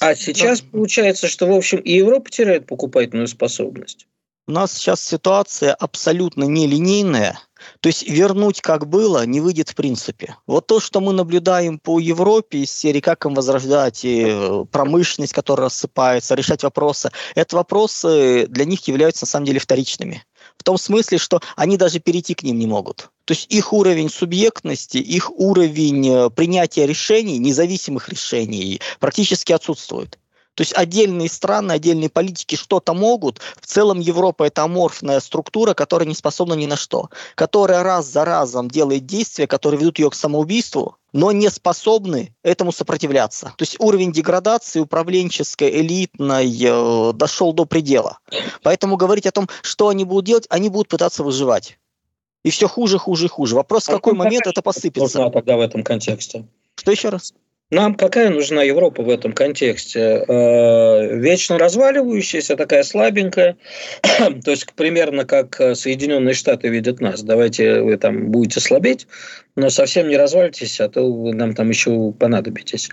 [0.00, 4.08] А сейчас получается, что, в общем, и Европа теряет покупательную способность.
[4.48, 7.38] У нас сейчас ситуация абсолютно нелинейная.
[7.80, 10.36] То есть вернуть как было не выйдет в принципе.
[10.46, 15.66] Вот то, что мы наблюдаем по Европе из серии «Как им возрождать э, промышленность, которая
[15.66, 20.24] рассыпается», решать вопросы, это вопросы для них являются на самом деле вторичными.
[20.56, 23.10] В том смысле, что они даже перейти к ним не могут.
[23.24, 30.18] То есть их уровень субъектности, их уровень э, принятия решений, независимых решений практически отсутствует.
[30.58, 33.40] То есть отдельные страны, отдельные политики что-то могут.
[33.60, 37.10] В целом Европа это аморфная структура, которая не способна ни на что.
[37.36, 42.72] Которая раз за разом делает действия, которые ведут ее к самоубийству, но не способны этому
[42.72, 43.52] сопротивляться.
[43.56, 48.18] То есть уровень деградации управленческой, элитной э, дошел до предела.
[48.64, 51.78] Поэтому говорить о том, что они будут делать, они будут пытаться выживать.
[52.42, 53.54] И все хуже, хуже, хуже.
[53.54, 55.20] Вопрос, в какой момент это посыпется.
[55.20, 56.48] Нужна тогда в этом контексте.
[56.74, 57.32] Что еще раз?
[57.70, 60.24] Нам какая нужна Европа в этом контексте?
[60.26, 63.58] Э, вечно разваливающаяся, такая слабенькая,
[64.44, 67.22] то есть примерно как э, Соединенные Штаты видят нас.
[67.22, 69.06] Давайте вы там будете слабеть,
[69.58, 72.90] но совсем не развалитесь, а то вы нам там еще понадобитесь.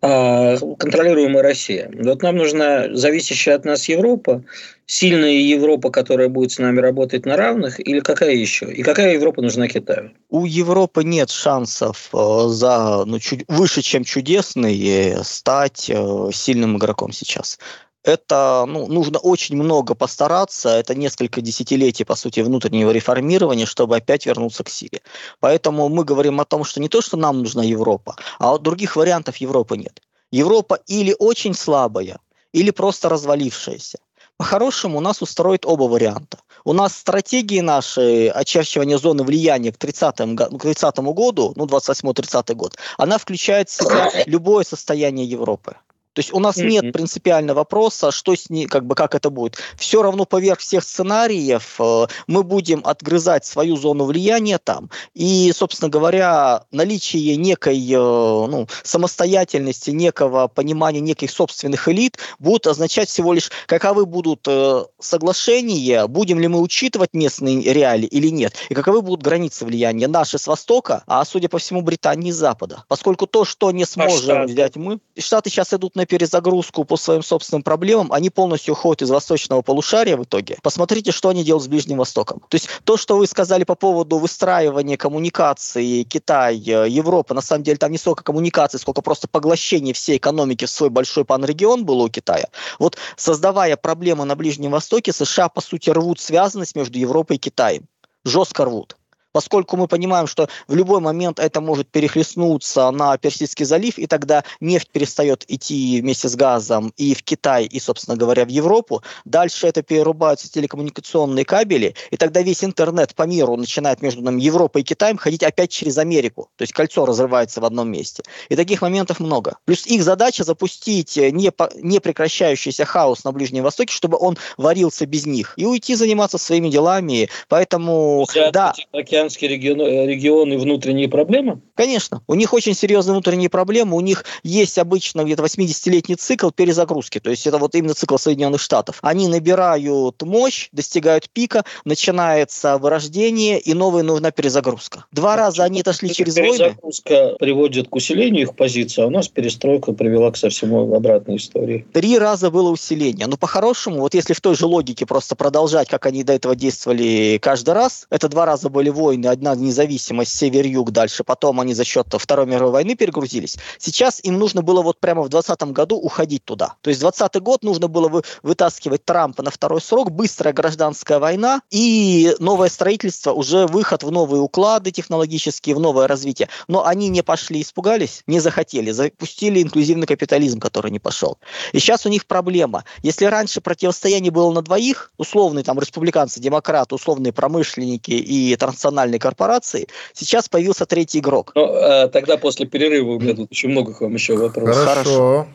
[0.00, 1.90] А контролируемая Россия.
[1.92, 4.44] Вот нам нужна зависящая от нас Европа,
[4.86, 8.72] сильная Европа, которая будет с нами работать на равных, или какая еще?
[8.72, 10.12] И какая Европа нужна Китаю?
[10.30, 16.76] У Европы нет шансов э, за ну, чуть выше, чем чудесный, э, стать э, сильным
[16.76, 17.58] игроком сейчас
[18.04, 24.26] это ну, нужно очень много постараться, это несколько десятилетий, по сути, внутреннего реформирования, чтобы опять
[24.26, 25.00] вернуться к силе.
[25.40, 29.38] Поэтому мы говорим о том, что не то, что нам нужна Европа, а других вариантов
[29.38, 30.00] Европы нет.
[30.30, 32.18] Европа или очень слабая,
[32.52, 33.98] или просто развалившаяся.
[34.36, 36.38] По-хорошему, нас устроит оба варианта.
[36.64, 42.76] У нас стратегии наши очерчивания зоны влияния к 30, к 30 году, ну, 28-30 год,
[42.98, 45.76] она включает в себя любое состояние Европы.
[46.14, 46.68] То есть у нас mm-hmm.
[46.68, 49.58] нет принципиально вопроса, что с ней, как бы как это будет.
[49.76, 54.90] Все равно поверх всех сценариев э, мы будем отгрызать свою зону влияния там.
[55.14, 63.08] И, собственно говоря, наличие некой э, ну, самостоятельности, некого понимания неких собственных элит будут означать
[63.08, 68.74] всего лишь, каковы будут э, соглашения, будем ли мы учитывать местные реалии или нет, и
[68.74, 72.84] каковы будут границы влияния наши с востока, а, судя по всему, Британии с запада.
[72.86, 76.96] Поскольку то, что не сможем а взять мы, Штаты сейчас идут на на перезагрузку по
[76.96, 80.58] своим собственным проблемам, они полностью уходят из восточного полушария в итоге.
[80.62, 82.40] Посмотрите, что они делают с Ближним Востоком.
[82.48, 87.62] То есть то, что вы сказали по поводу выстраивания коммуникации Китай, э, Европа, на самом
[87.62, 92.04] деле там не столько коммуникации, сколько просто поглощение всей экономики в свой большой панрегион было
[92.04, 92.48] у Китая.
[92.78, 97.86] Вот создавая проблемы на Ближнем Востоке, США, по сути, рвут связанность между Европой и Китаем.
[98.24, 98.96] Жестко рвут
[99.34, 104.44] поскольку мы понимаем, что в любой момент это может перехлестнуться на Персидский залив, и тогда
[104.60, 109.02] нефть перестает идти вместе с газом и в Китай, и, собственно говоря, в Европу.
[109.24, 114.82] Дальше это перерубаются телекоммуникационные кабели, и тогда весь интернет по миру начинает между нами Европой
[114.82, 116.48] и Китаем ходить опять через Америку.
[116.56, 118.22] То есть кольцо разрывается в одном месте.
[118.50, 119.56] И таких моментов много.
[119.64, 121.50] Плюс их задача запустить не,
[121.82, 126.68] не прекращающийся хаос на Ближнем Востоке, чтобы он варился без них, и уйти заниматься своими
[126.68, 127.28] делами.
[127.48, 128.72] Поэтому, Взять да...
[128.92, 131.60] Океан Тихоокеанские регионы, э, регионы внутренние проблемы?
[131.74, 132.22] Конечно.
[132.26, 133.96] У них очень серьезные внутренние проблемы.
[133.96, 137.20] У них есть обычно где-то 80-летний цикл перезагрузки.
[137.20, 138.98] То есть это вот именно цикл Соединенных Штатов.
[139.02, 145.06] Они набирают мощь, достигают пика, начинается вырождение, и новая нужна перезагрузка.
[145.12, 146.56] Два а раза они отошли через войны.
[146.56, 151.86] Перезагрузка приводит к усилению их позиции, а у нас перестройка привела к совсем обратной истории.
[151.92, 153.26] Три раза было усиление.
[153.26, 157.38] Но по-хорошему, вот если в той же логике просто продолжать, как они до этого действовали
[157.40, 161.84] каждый раз, это два раза были войны, войны, одна независимость, север-юг дальше, потом они за
[161.84, 163.56] счет Второй мировой войны перегрузились.
[163.78, 166.74] Сейчас им нужно было вот прямо в 2020 году уходить туда.
[166.82, 171.60] То есть 2020 год нужно было вы, вытаскивать Трампа на второй срок, быстрая гражданская война
[171.70, 176.48] и новое строительство, уже выход в новые уклады технологические, в новое развитие.
[176.68, 181.38] Но они не пошли, испугались, не захотели, запустили инклюзивный капитализм, который не пошел.
[181.72, 182.84] И сейчас у них проблема.
[183.02, 189.18] Если раньше противостояние было на двоих, условные там республиканцы, демократы, условные промышленники и транснациональные транснациональные
[189.18, 191.52] корпорации, сейчас появился третий игрок.
[191.54, 194.84] Ну, а тогда после перерыва у меня тут очень много к вам еще вопросов.
[194.84, 194.94] Хорошо.
[194.94, 195.46] Хорошо.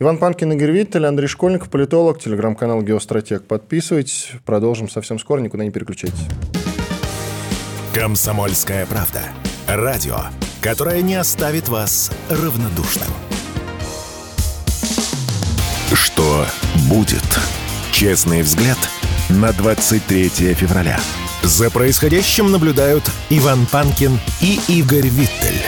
[0.00, 3.44] Иван Панкин, Игорь Виттель, Андрей Школьников, политолог, телеграм-канал «Геостратег».
[3.44, 4.30] Подписывайтесь.
[4.44, 6.18] Продолжим совсем скоро, никуда не переключайтесь.
[7.94, 9.22] «Комсомольская правда».
[9.66, 10.18] Радио,
[10.62, 13.08] которое не оставит вас равнодушным.
[15.92, 16.46] Что
[16.88, 17.24] будет?
[17.92, 18.78] Честный взгляд
[19.28, 20.98] на 23 февраля.
[21.42, 25.62] За происходящим наблюдают Иван Панкин и Игорь Виттель.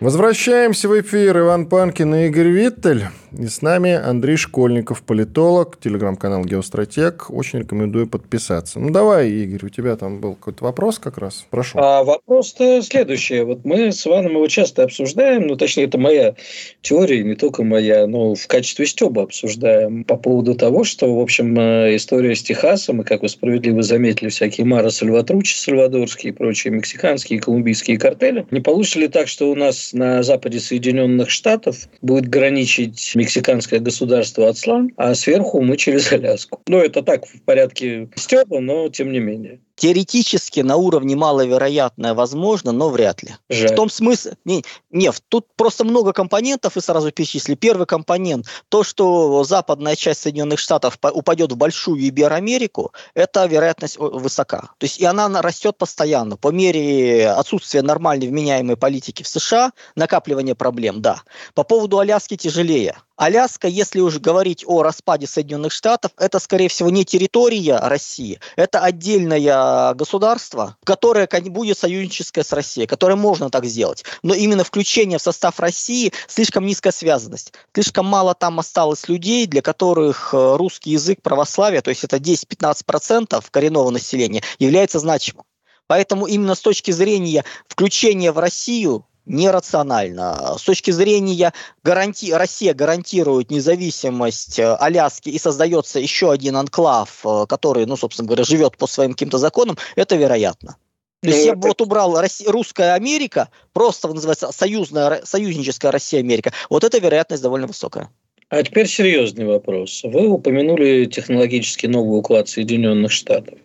[0.00, 1.38] Возвращаемся в эфир.
[1.38, 3.06] Иван Панкин и Игорь Виттель.
[3.38, 7.30] И с нами Андрей Школьников, политолог, телеграм-канал «Геостратег».
[7.30, 8.78] Очень рекомендую подписаться.
[8.78, 11.46] Ну, давай, Игорь, у тебя там был какой-то вопрос как раз.
[11.50, 11.78] Прошу.
[11.78, 13.42] А вопрос-то следующий.
[13.42, 16.34] Вот мы с Иваном его часто обсуждаем, ну, точнее, это моя
[16.82, 21.58] теория, не только моя, но в качестве стеба обсуждаем по поводу того, что, в общем,
[21.58, 26.72] э, история с Техасом, и, как вы справедливо заметили, всякие Мара Сальватручи, сальвадорские и прочие
[26.72, 31.88] мексиканские и колумбийские картели, не получится ли так, что у нас на западе Соединенных Штатов
[32.02, 36.60] будет граничить мексиканское государство Ацлан, а сверху мы через Аляску.
[36.68, 42.72] Ну, это так, в порядке стёба, но тем не менее теоретически на уровне маловероятное возможно,
[42.72, 43.36] но вряд ли.
[43.48, 43.72] Жаль.
[43.72, 44.36] В том смысле...
[44.44, 47.54] Не, не, тут просто много компонентов, и сразу перечисли.
[47.54, 54.70] Первый компонент, то, что западная часть Соединенных Штатов упадет в большую Ибероамерику, это вероятность высока.
[54.78, 56.36] То есть и она растет постоянно.
[56.36, 61.22] По мере отсутствия нормальной вменяемой политики в США, накапливание проблем, да.
[61.54, 62.96] По поводу Аляски тяжелее.
[63.16, 68.80] Аляска, если уже говорить о распаде Соединенных Штатов, это, скорее всего, не территория России, это
[68.80, 74.04] отдельное государство, которое будет союзническое с Россией, которое можно так сделать.
[74.22, 77.54] Но именно включение в состав России слишком низкая связанность.
[77.72, 83.42] Слишком мало там осталось людей, для которых э, русский язык православия, то есть это 10-15%
[83.50, 85.44] коренного населения, является значимым.
[85.86, 90.56] Поэтому именно с точки зрения включения в Россию нерационально.
[90.58, 91.52] С точки зрения
[91.84, 92.32] гаранти...
[92.32, 98.44] Россия гарантирует независимость э, Аляски и создается еще один анклав, э, который, ну, собственно говоря,
[98.44, 100.76] живет по своим каким-то законам, это вероятно.
[101.22, 106.52] То есть ну, я бы вот убрал Россия, русская Америка, просто называется союзная, союзническая Россия-Америка.
[106.70, 108.10] Вот эта вероятность довольно высокая.
[108.48, 110.02] А теперь серьезный вопрос.
[110.04, 113.58] Вы упомянули технологически новый уклад Соединенных Штатов.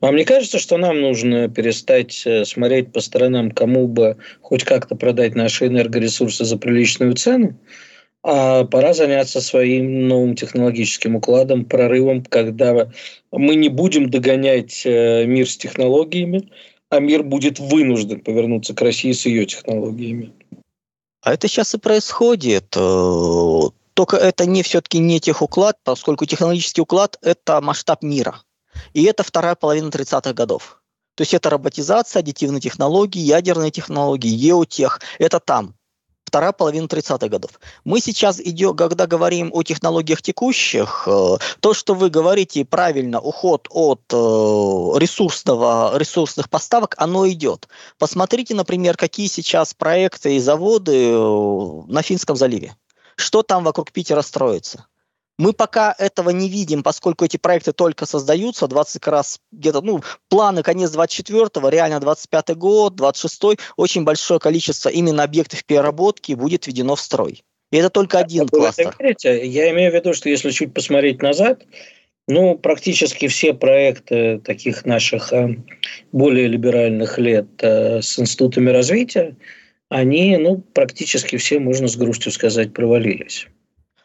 [0.00, 4.96] Вам не кажется, что нам нужно перестать э, смотреть по сторонам, кому бы хоть как-то
[4.96, 7.56] продать наши энергоресурсы за приличную цену?
[8.24, 12.90] А пора заняться своим новым технологическим укладом, прорывом, когда
[13.30, 16.50] мы не будем догонять э, мир с технологиями,
[16.90, 20.32] а мир будет вынужден повернуться к России с ее технологиями.
[21.22, 22.76] А это сейчас и происходит.
[23.96, 28.42] Только это не все-таки не техуклад, поскольку технологический уклад– это масштаб мира.
[28.92, 30.82] И это вторая половина 30-х годов.
[31.14, 35.00] То есть это роботизация, аддитивные технологии, ядерные технологии, еотех.
[35.18, 35.74] Это там.
[36.26, 37.52] Вторая половина 30-х годов.
[37.84, 43.66] Мы сейчас идем, когда говорим о технологиях текущих, э, то, что вы говорите правильно, уход
[43.70, 44.16] от э,
[44.98, 47.66] ресурсного, ресурсных поставок, оно идет.
[47.98, 52.76] Посмотрите, например, какие сейчас проекты и заводы э, на Финском заливе
[53.16, 54.86] что там вокруг Питера строится.
[55.38, 60.62] Мы пока этого не видим, поскольку эти проекты только создаются, 20 раз где-то, ну, планы
[60.62, 67.00] конец 24-го, реально 25-й год, 26-й, очень большое количество именно объектов переработки будет введено в
[67.00, 67.44] строй.
[67.70, 68.94] И это только один кластер.
[68.96, 71.64] Говорите, я имею в виду, что если чуть посмотреть назад,
[72.28, 75.56] ну, практически все проекты таких наших э,
[76.12, 79.36] более либеральных лет э, с институтами развития,
[79.88, 83.48] они, ну, практически все, можно с грустью сказать, провалились.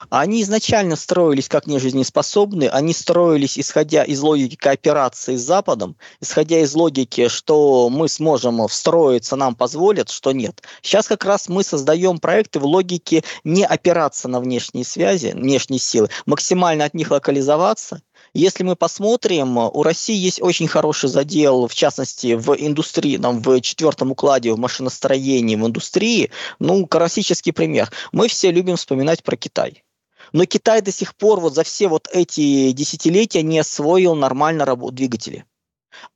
[0.10, 6.74] Они изначально строились как нежизнеспособные, они строились исходя из логики кооперации с Западом, исходя из
[6.74, 10.64] логики, что мы сможем встроиться, нам позволят, что нет.
[10.82, 16.10] Сейчас как раз мы создаем проекты в логике не опираться на внешние связи, внешние силы,
[16.26, 18.02] максимально от них локализоваться
[18.34, 23.60] если мы посмотрим, у России есть очень хороший задел, в частности, в индустрии, там, в
[23.62, 26.32] четвертом укладе, в машиностроении, в индустрии.
[26.60, 27.92] Ну, классический пример.
[28.12, 29.84] Мы все любим вспоминать про Китай.
[30.32, 34.96] Но Китай до сих пор вот за все вот эти десятилетия не освоил нормально работу
[34.96, 35.46] двигатели.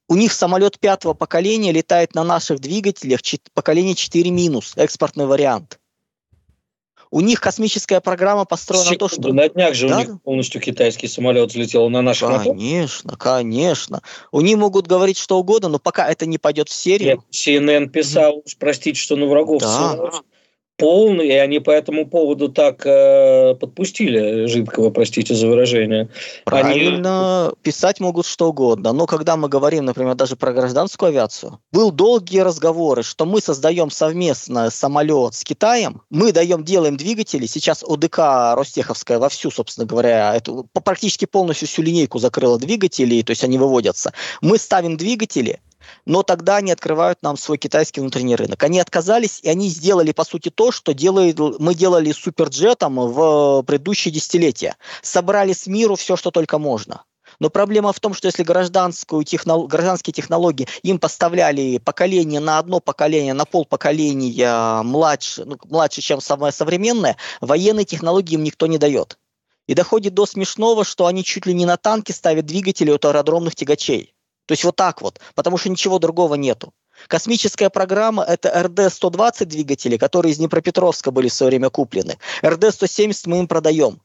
[0.07, 3.20] У них самолет пятого поколения летает на наших двигателях
[3.53, 5.80] поколение 4 минус, экспортный вариант.
[7.12, 9.34] У них космическая программа построена на то, что...
[9.34, 9.95] На днях же да?
[9.95, 13.18] у них полностью китайский самолет взлетел на наших Конечно, мотор.
[13.18, 14.01] конечно.
[14.32, 17.18] У них могут говорить что угодно, но пока это не пойдет в серию...
[17.18, 18.56] Нет, CNN писал, mm.
[18.60, 20.12] простите, что на врагов да.
[20.78, 26.10] Полный, и они по этому поводу так э, подпустили жидкого, простите за выражение.
[26.44, 27.56] Правильно, они...
[27.62, 32.40] писать могут что угодно, но когда мы говорим, например, даже про гражданскую авиацию, был долгие
[32.40, 39.20] разговоры, что мы создаем совместно самолет с Китаем, мы даем, делаем двигатели, сейчас ОДК Ростеховская
[39.20, 44.14] вовсю, собственно говоря, эту, практически полностью всю линейку закрыла двигателей, то есть они выводятся.
[44.42, 45.60] Мы ставим двигатели,
[46.06, 48.62] но тогда они открывают нам свой китайский внутренний рынок.
[48.64, 53.64] Они отказались, и они сделали, по сути, то, что делает, мы делали с суперджетом в
[53.64, 54.76] предыдущие десятилетия.
[55.02, 57.04] Собрали с миру все, что только можно.
[57.40, 59.68] Но проблема в том, что если гражданскую технол...
[59.68, 66.22] гражданские технологии им поставляли поколение на одно поколение, на пол поколения младше, ну, младше, чем
[66.22, 69.18] самое современное, военные технологии им никто не дает.
[69.68, 73.56] И доходит до смешного, что они чуть ли не на танки ставят двигатели от аэродромных
[73.56, 74.14] тягачей.
[74.46, 76.74] То есть вот так вот, потому что ничего другого нету.
[77.08, 82.18] Космическая программа– это РД-120 двигатели, которые из Днепропетровска были в свое время куплены.
[82.41, 84.02] РД-170 мы им продаем.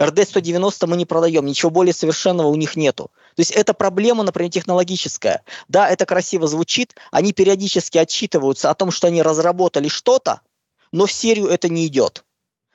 [0.00, 3.10] РД-190 мы не продаем, ничего более совершенного у них нету.
[3.36, 5.42] То есть это проблема, например, технологическая.
[5.68, 10.40] Да, это красиво звучит, они периодически отчитываются о том, что они разработали что-то,
[10.90, 12.24] но в серию это не идет.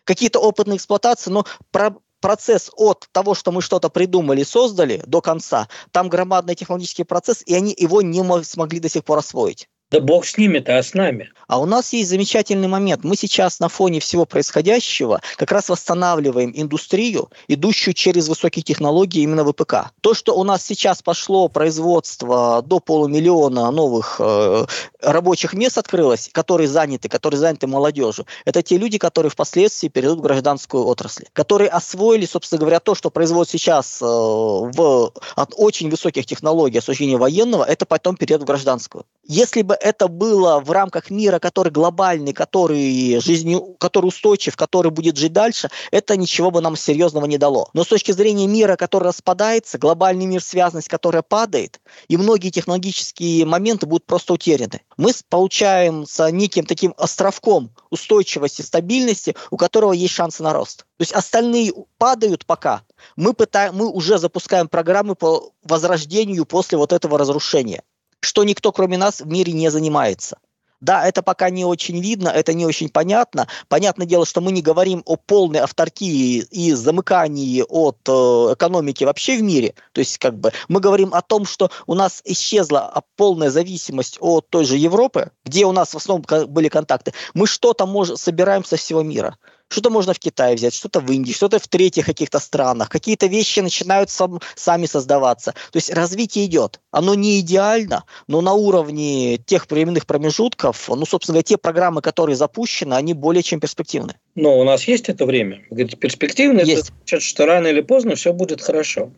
[0.04, 1.96] Какие-то опытные эксплуатации, но про
[2.26, 7.54] процесс от того, что мы что-то придумали, создали, до конца, там громадный технологический процесс, и
[7.54, 9.70] они его не смогли до сих пор освоить.
[9.92, 11.30] Да бог с ними-то, а с нами.
[11.48, 13.04] А у нас есть замечательный момент.
[13.04, 19.46] Мы сейчас на фоне всего происходящего как раз восстанавливаем индустрию, идущую через высокие технологии именно
[19.46, 19.92] ВПК.
[20.02, 24.66] То, что у нас сейчас пошло производство до полумиллиона новых э,
[25.02, 30.24] рабочих мест открылось, которые заняты, которые заняты молодежью, это те люди, которые впоследствии перейдут в
[30.24, 36.26] гражданскую отрасль, которые освоили, собственно говоря, то, что производят сейчас э, в, от очень высоких
[36.26, 39.06] технологий осуществления военного, это потом перейдет в гражданскую.
[39.28, 45.18] Если бы это было в рамках мира, который глобальный, который, жизнью, который устойчив, который будет
[45.18, 47.70] жить дальше, это ничего бы нам серьезного не дало.
[47.74, 53.46] Но с точки зрения мира, который распадается, глобальный мир, связанность, которая падает, и многие технологические
[53.46, 54.82] моменты будут просто утеряны.
[54.98, 60.86] Мы получаем с неким таким островком устойчивости, стабильности, у которого есть шансы на рост.
[60.98, 62.84] То есть остальные падают пока.
[63.16, 67.82] Мы, пытаем, мы уже запускаем программы по возрождению после вот этого разрушения
[68.26, 70.38] что никто, кроме нас, в мире не занимается.
[70.82, 73.48] Да, это пока не очень видно, это не очень понятно.
[73.70, 79.38] Понятное дело, что мы не говорим о полной авторкии и замыкании от э, экономики вообще
[79.38, 79.74] в мире.
[79.94, 84.50] То есть, как бы, мы говорим о том, что у нас исчезла полная зависимость от
[84.50, 87.14] той же Европы, где у нас в основном были контакты.
[87.34, 89.38] Мы что-то можем, собираем со всего мира.
[89.76, 92.88] Что-то можно в Китае взять, что-то в Индии, что-то в третьих каких-то странах.
[92.88, 95.52] Какие-то вещи начинают сам, сами создаваться.
[95.52, 96.80] То есть развитие идет.
[96.92, 102.38] Оно не идеально, но на уровне тех временных промежутков, ну, собственно говоря, те программы, которые
[102.38, 104.16] запущены, они более чем перспективны.
[104.36, 105.66] Но у нас есть это время.
[106.00, 106.84] Перспективно, есть.
[106.84, 109.12] это значит, что рано или поздно все будет хорошо.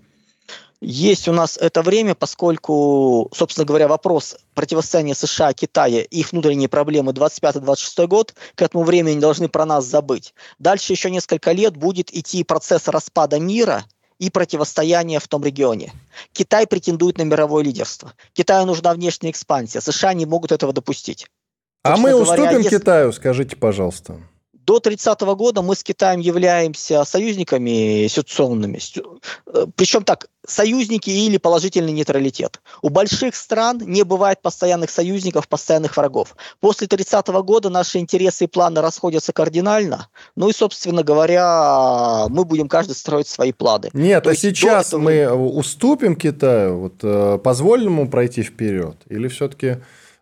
[0.79, 7.13] Есть у нас это время, поскольку, собственно говоря, вопрос противостояния США, Китая, их внутренние проблемы
[7.13, 10.35] 25-26 год, к этому времени должны про нас забыть.
[10.59, 13.85] Дальше еще несколько лет будет идти процесс распада мира
[14.19, 15.93] и противостояния в том регионе.
[16.31, 18.13] Китай претендует на мировое лидерство.
[18.33, 19.81] Китаю нужна внешняя экспансия.
[19.81, 21.27] США не могут этого допустить.
[21.83, 22.77] А мы уступим говоря, если...
[22.77, 24.19] Китаю, скажите, пожалуйста.
[24.67, 28.79] До 30 -го года мы с Китаем являемся союзниками ситуационными.
[29.47, 32.59] Э, Причем так, союзники или положительный нейтралитет.
[32.81, 36.35] У больших стран не бывает постоянных союзников, постоянных врагов.
[36.59, 40.09] После 30 -го года наши интересы и планы расходятся кардинально.
[40.35, 43.89] Ну и, собственно говоря, мы будем каждый строить свои планы.
[43.93, 45.01] Нет, То а сейчас этого...
[45.01, 48.95] мы уступим Китаю, вот, э, позволим ему пройти вперед?
[49.09, 49.77] Или все-таки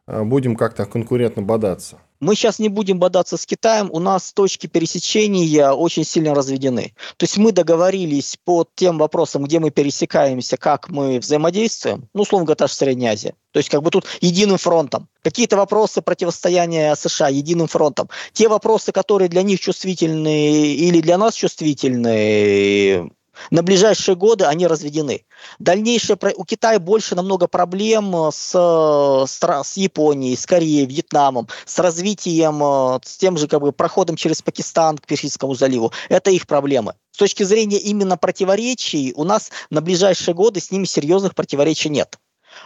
[0.08, 1.98] э, будем как-то конкурентно бодаться?
[2.26, 6.96] Мы сейчас не будем бодаться с Китаем, у нас точки пересечения очень сильно разведены.
[7.18, 12.48] То есть мы договорились по тем вопросам, где мы пересекаемся, как мы взаимодействуем, ну, условно
[12.48, 13.36] говоря, та же Средняя Азия.
[13.52, 15.08] То есть как бы тут единым фронтом.
[15.22, 18.10] Какие-то вопросы противостояния США единым фронтом.
[18.34, 23.12] Те вопросы, которые для них чувствительны или для нас чувствительны,
[23.52, 25.26] на ближайшие годы они разведены.
[25.60, 32.62] Дальнейшее у Китая больше намного проблем э, с, с Японией, с Кореей, Вьетнамом, с развитием,
[32.64, 35.92] э, с тем же как бы проходом через Пакистан к Персидскому заливу.
[36.10, 36.96] Это их проблемы.
[37.12, 42.18] С точки зрения именно противоречий, у нас на ближайшие годы с ними серьезных противоречий нет.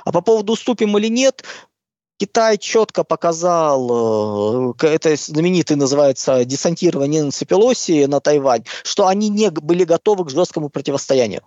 [0.06, 1.44] А по поводу уступим или нет,
[2.20, 9.50] Китай четко показал, э, это знаменитый называется десантирование Нэнси Пелоси на Тайвань, что они не
[9.50, 11.44] были готовы к жесткому противостоянию.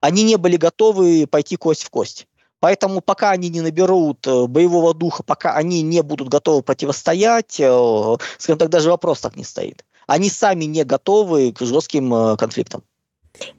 [0.00, 2.26] Они не были готовы пойти кость в кость.
[2.58, 8.16] Поэтому пока они не наберут э, боевого духа, пока они не будут готовы противостоять, э,
[8.38, 9.84] скажем так, даже вопрос так не стоит.
[10.08, 12.82] Они сами не готовы к жестким конфликтам.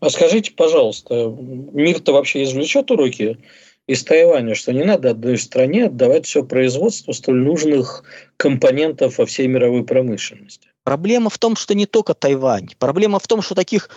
[0.01, 1.33] А скажите, пожалуйста,
[1.73, 3.37] мир-то вообще извлечет уроки
[3.87, 8.03] из Тайваня, что не надо одной стране отдавать все производство столь нужных
[8.35, 10.67] компонентов во всей мировой промышленности?
[10.83, 12.69] Проблема в том, что не только Тайвань.
[12.79, 13.89] Проблема в том, что таких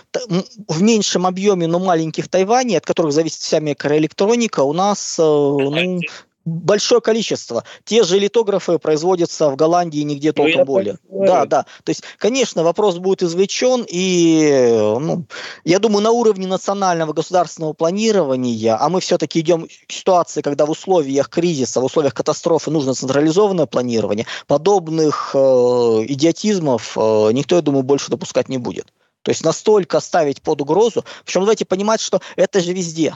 [0.67, 6.01] в меньшем объеме, но маленьких Тайваней, от которых зависит вся микроэлектроника, у нас э, ну,
[6.45, 7.63] большое количество.
[7.83, 10.97] Те же литографы производятся в Голландии нигде ну, толком более.
[11.09, 11.65] Да, да.
[11.83, 14.69] То есть, конечно, вопрос будет извлечен, и
[14.99, 15.25] ну,
[15.63, 20.71] я думаю, на уровне национального государственного планирования, а мы все-таки идем к ситуации, когда в
[20.71, 27.83] условиях кризиса, в условиях катастрофы нужно централизованное планирование, подобных э, идиотизмов э, никто, я думаю,
[27.83, 28.93] больше допускать не будет.
[29.21, 33.15] То есть настолько ставить под угрозу, причем давайте понимать, что это же везде.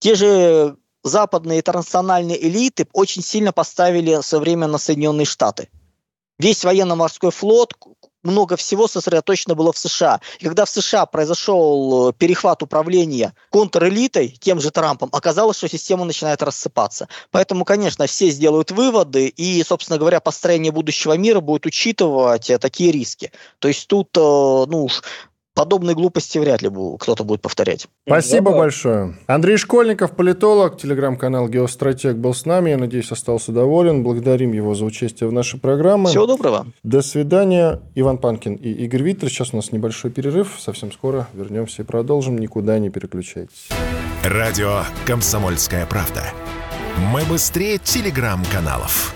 [0.00, 5.68] Те же западные интернациональные элиты очень сильно поставили современно Соединенные Штаты.
[6.38, 7.74] Весь военно-морской флот,
[8.22, 10.20] много всего сосредоточено было в США.
[10.38, 16.04] И когда в США произошел э, перехват управления контрэлитой, тем же Трампом, оказалось, что система
[16.04, 17.08] начинает рассыпаться.
[17.30, 22.92] Поэтому, конечно, все сделают выводы, и, собственно говоря, построение будущего мира будет учитывать э, такие
[22.92, 23.32] риски.
[23.58, 25.02] То есть тут, э, ну уж,
[25.58, 27.88] подобные глупости вряд ли кто-то будет повторять.
[28.06, 29.18] Спасибо да, большое.
[29.26, 32.70] Андрей Школьников, политолог, телеграм-канал «Геостратег» был с нами.
[32.70, 34.04] Я надеюсь, остался доволен.
[34.04, 36.06] Благодарим его за участие в нашей программе.
[36.06, 36.66] Всего доброго.
[36.84, 37.82] До свидания.
[37.96, 39.30] Иван Панкин и Игорь Виттер.
[39.30, 40.58] Сейчас у нас небольшой перерыв.
[40.60, 42.38] Совсем скоро вернемся и продолжим.
[42.38, 43.68] Никуда не переключайтесь.
[44.22, 46.22] Радио «Комсомольская правда».
[47.12, 49.12] Мы быстрее телеграм-каналов.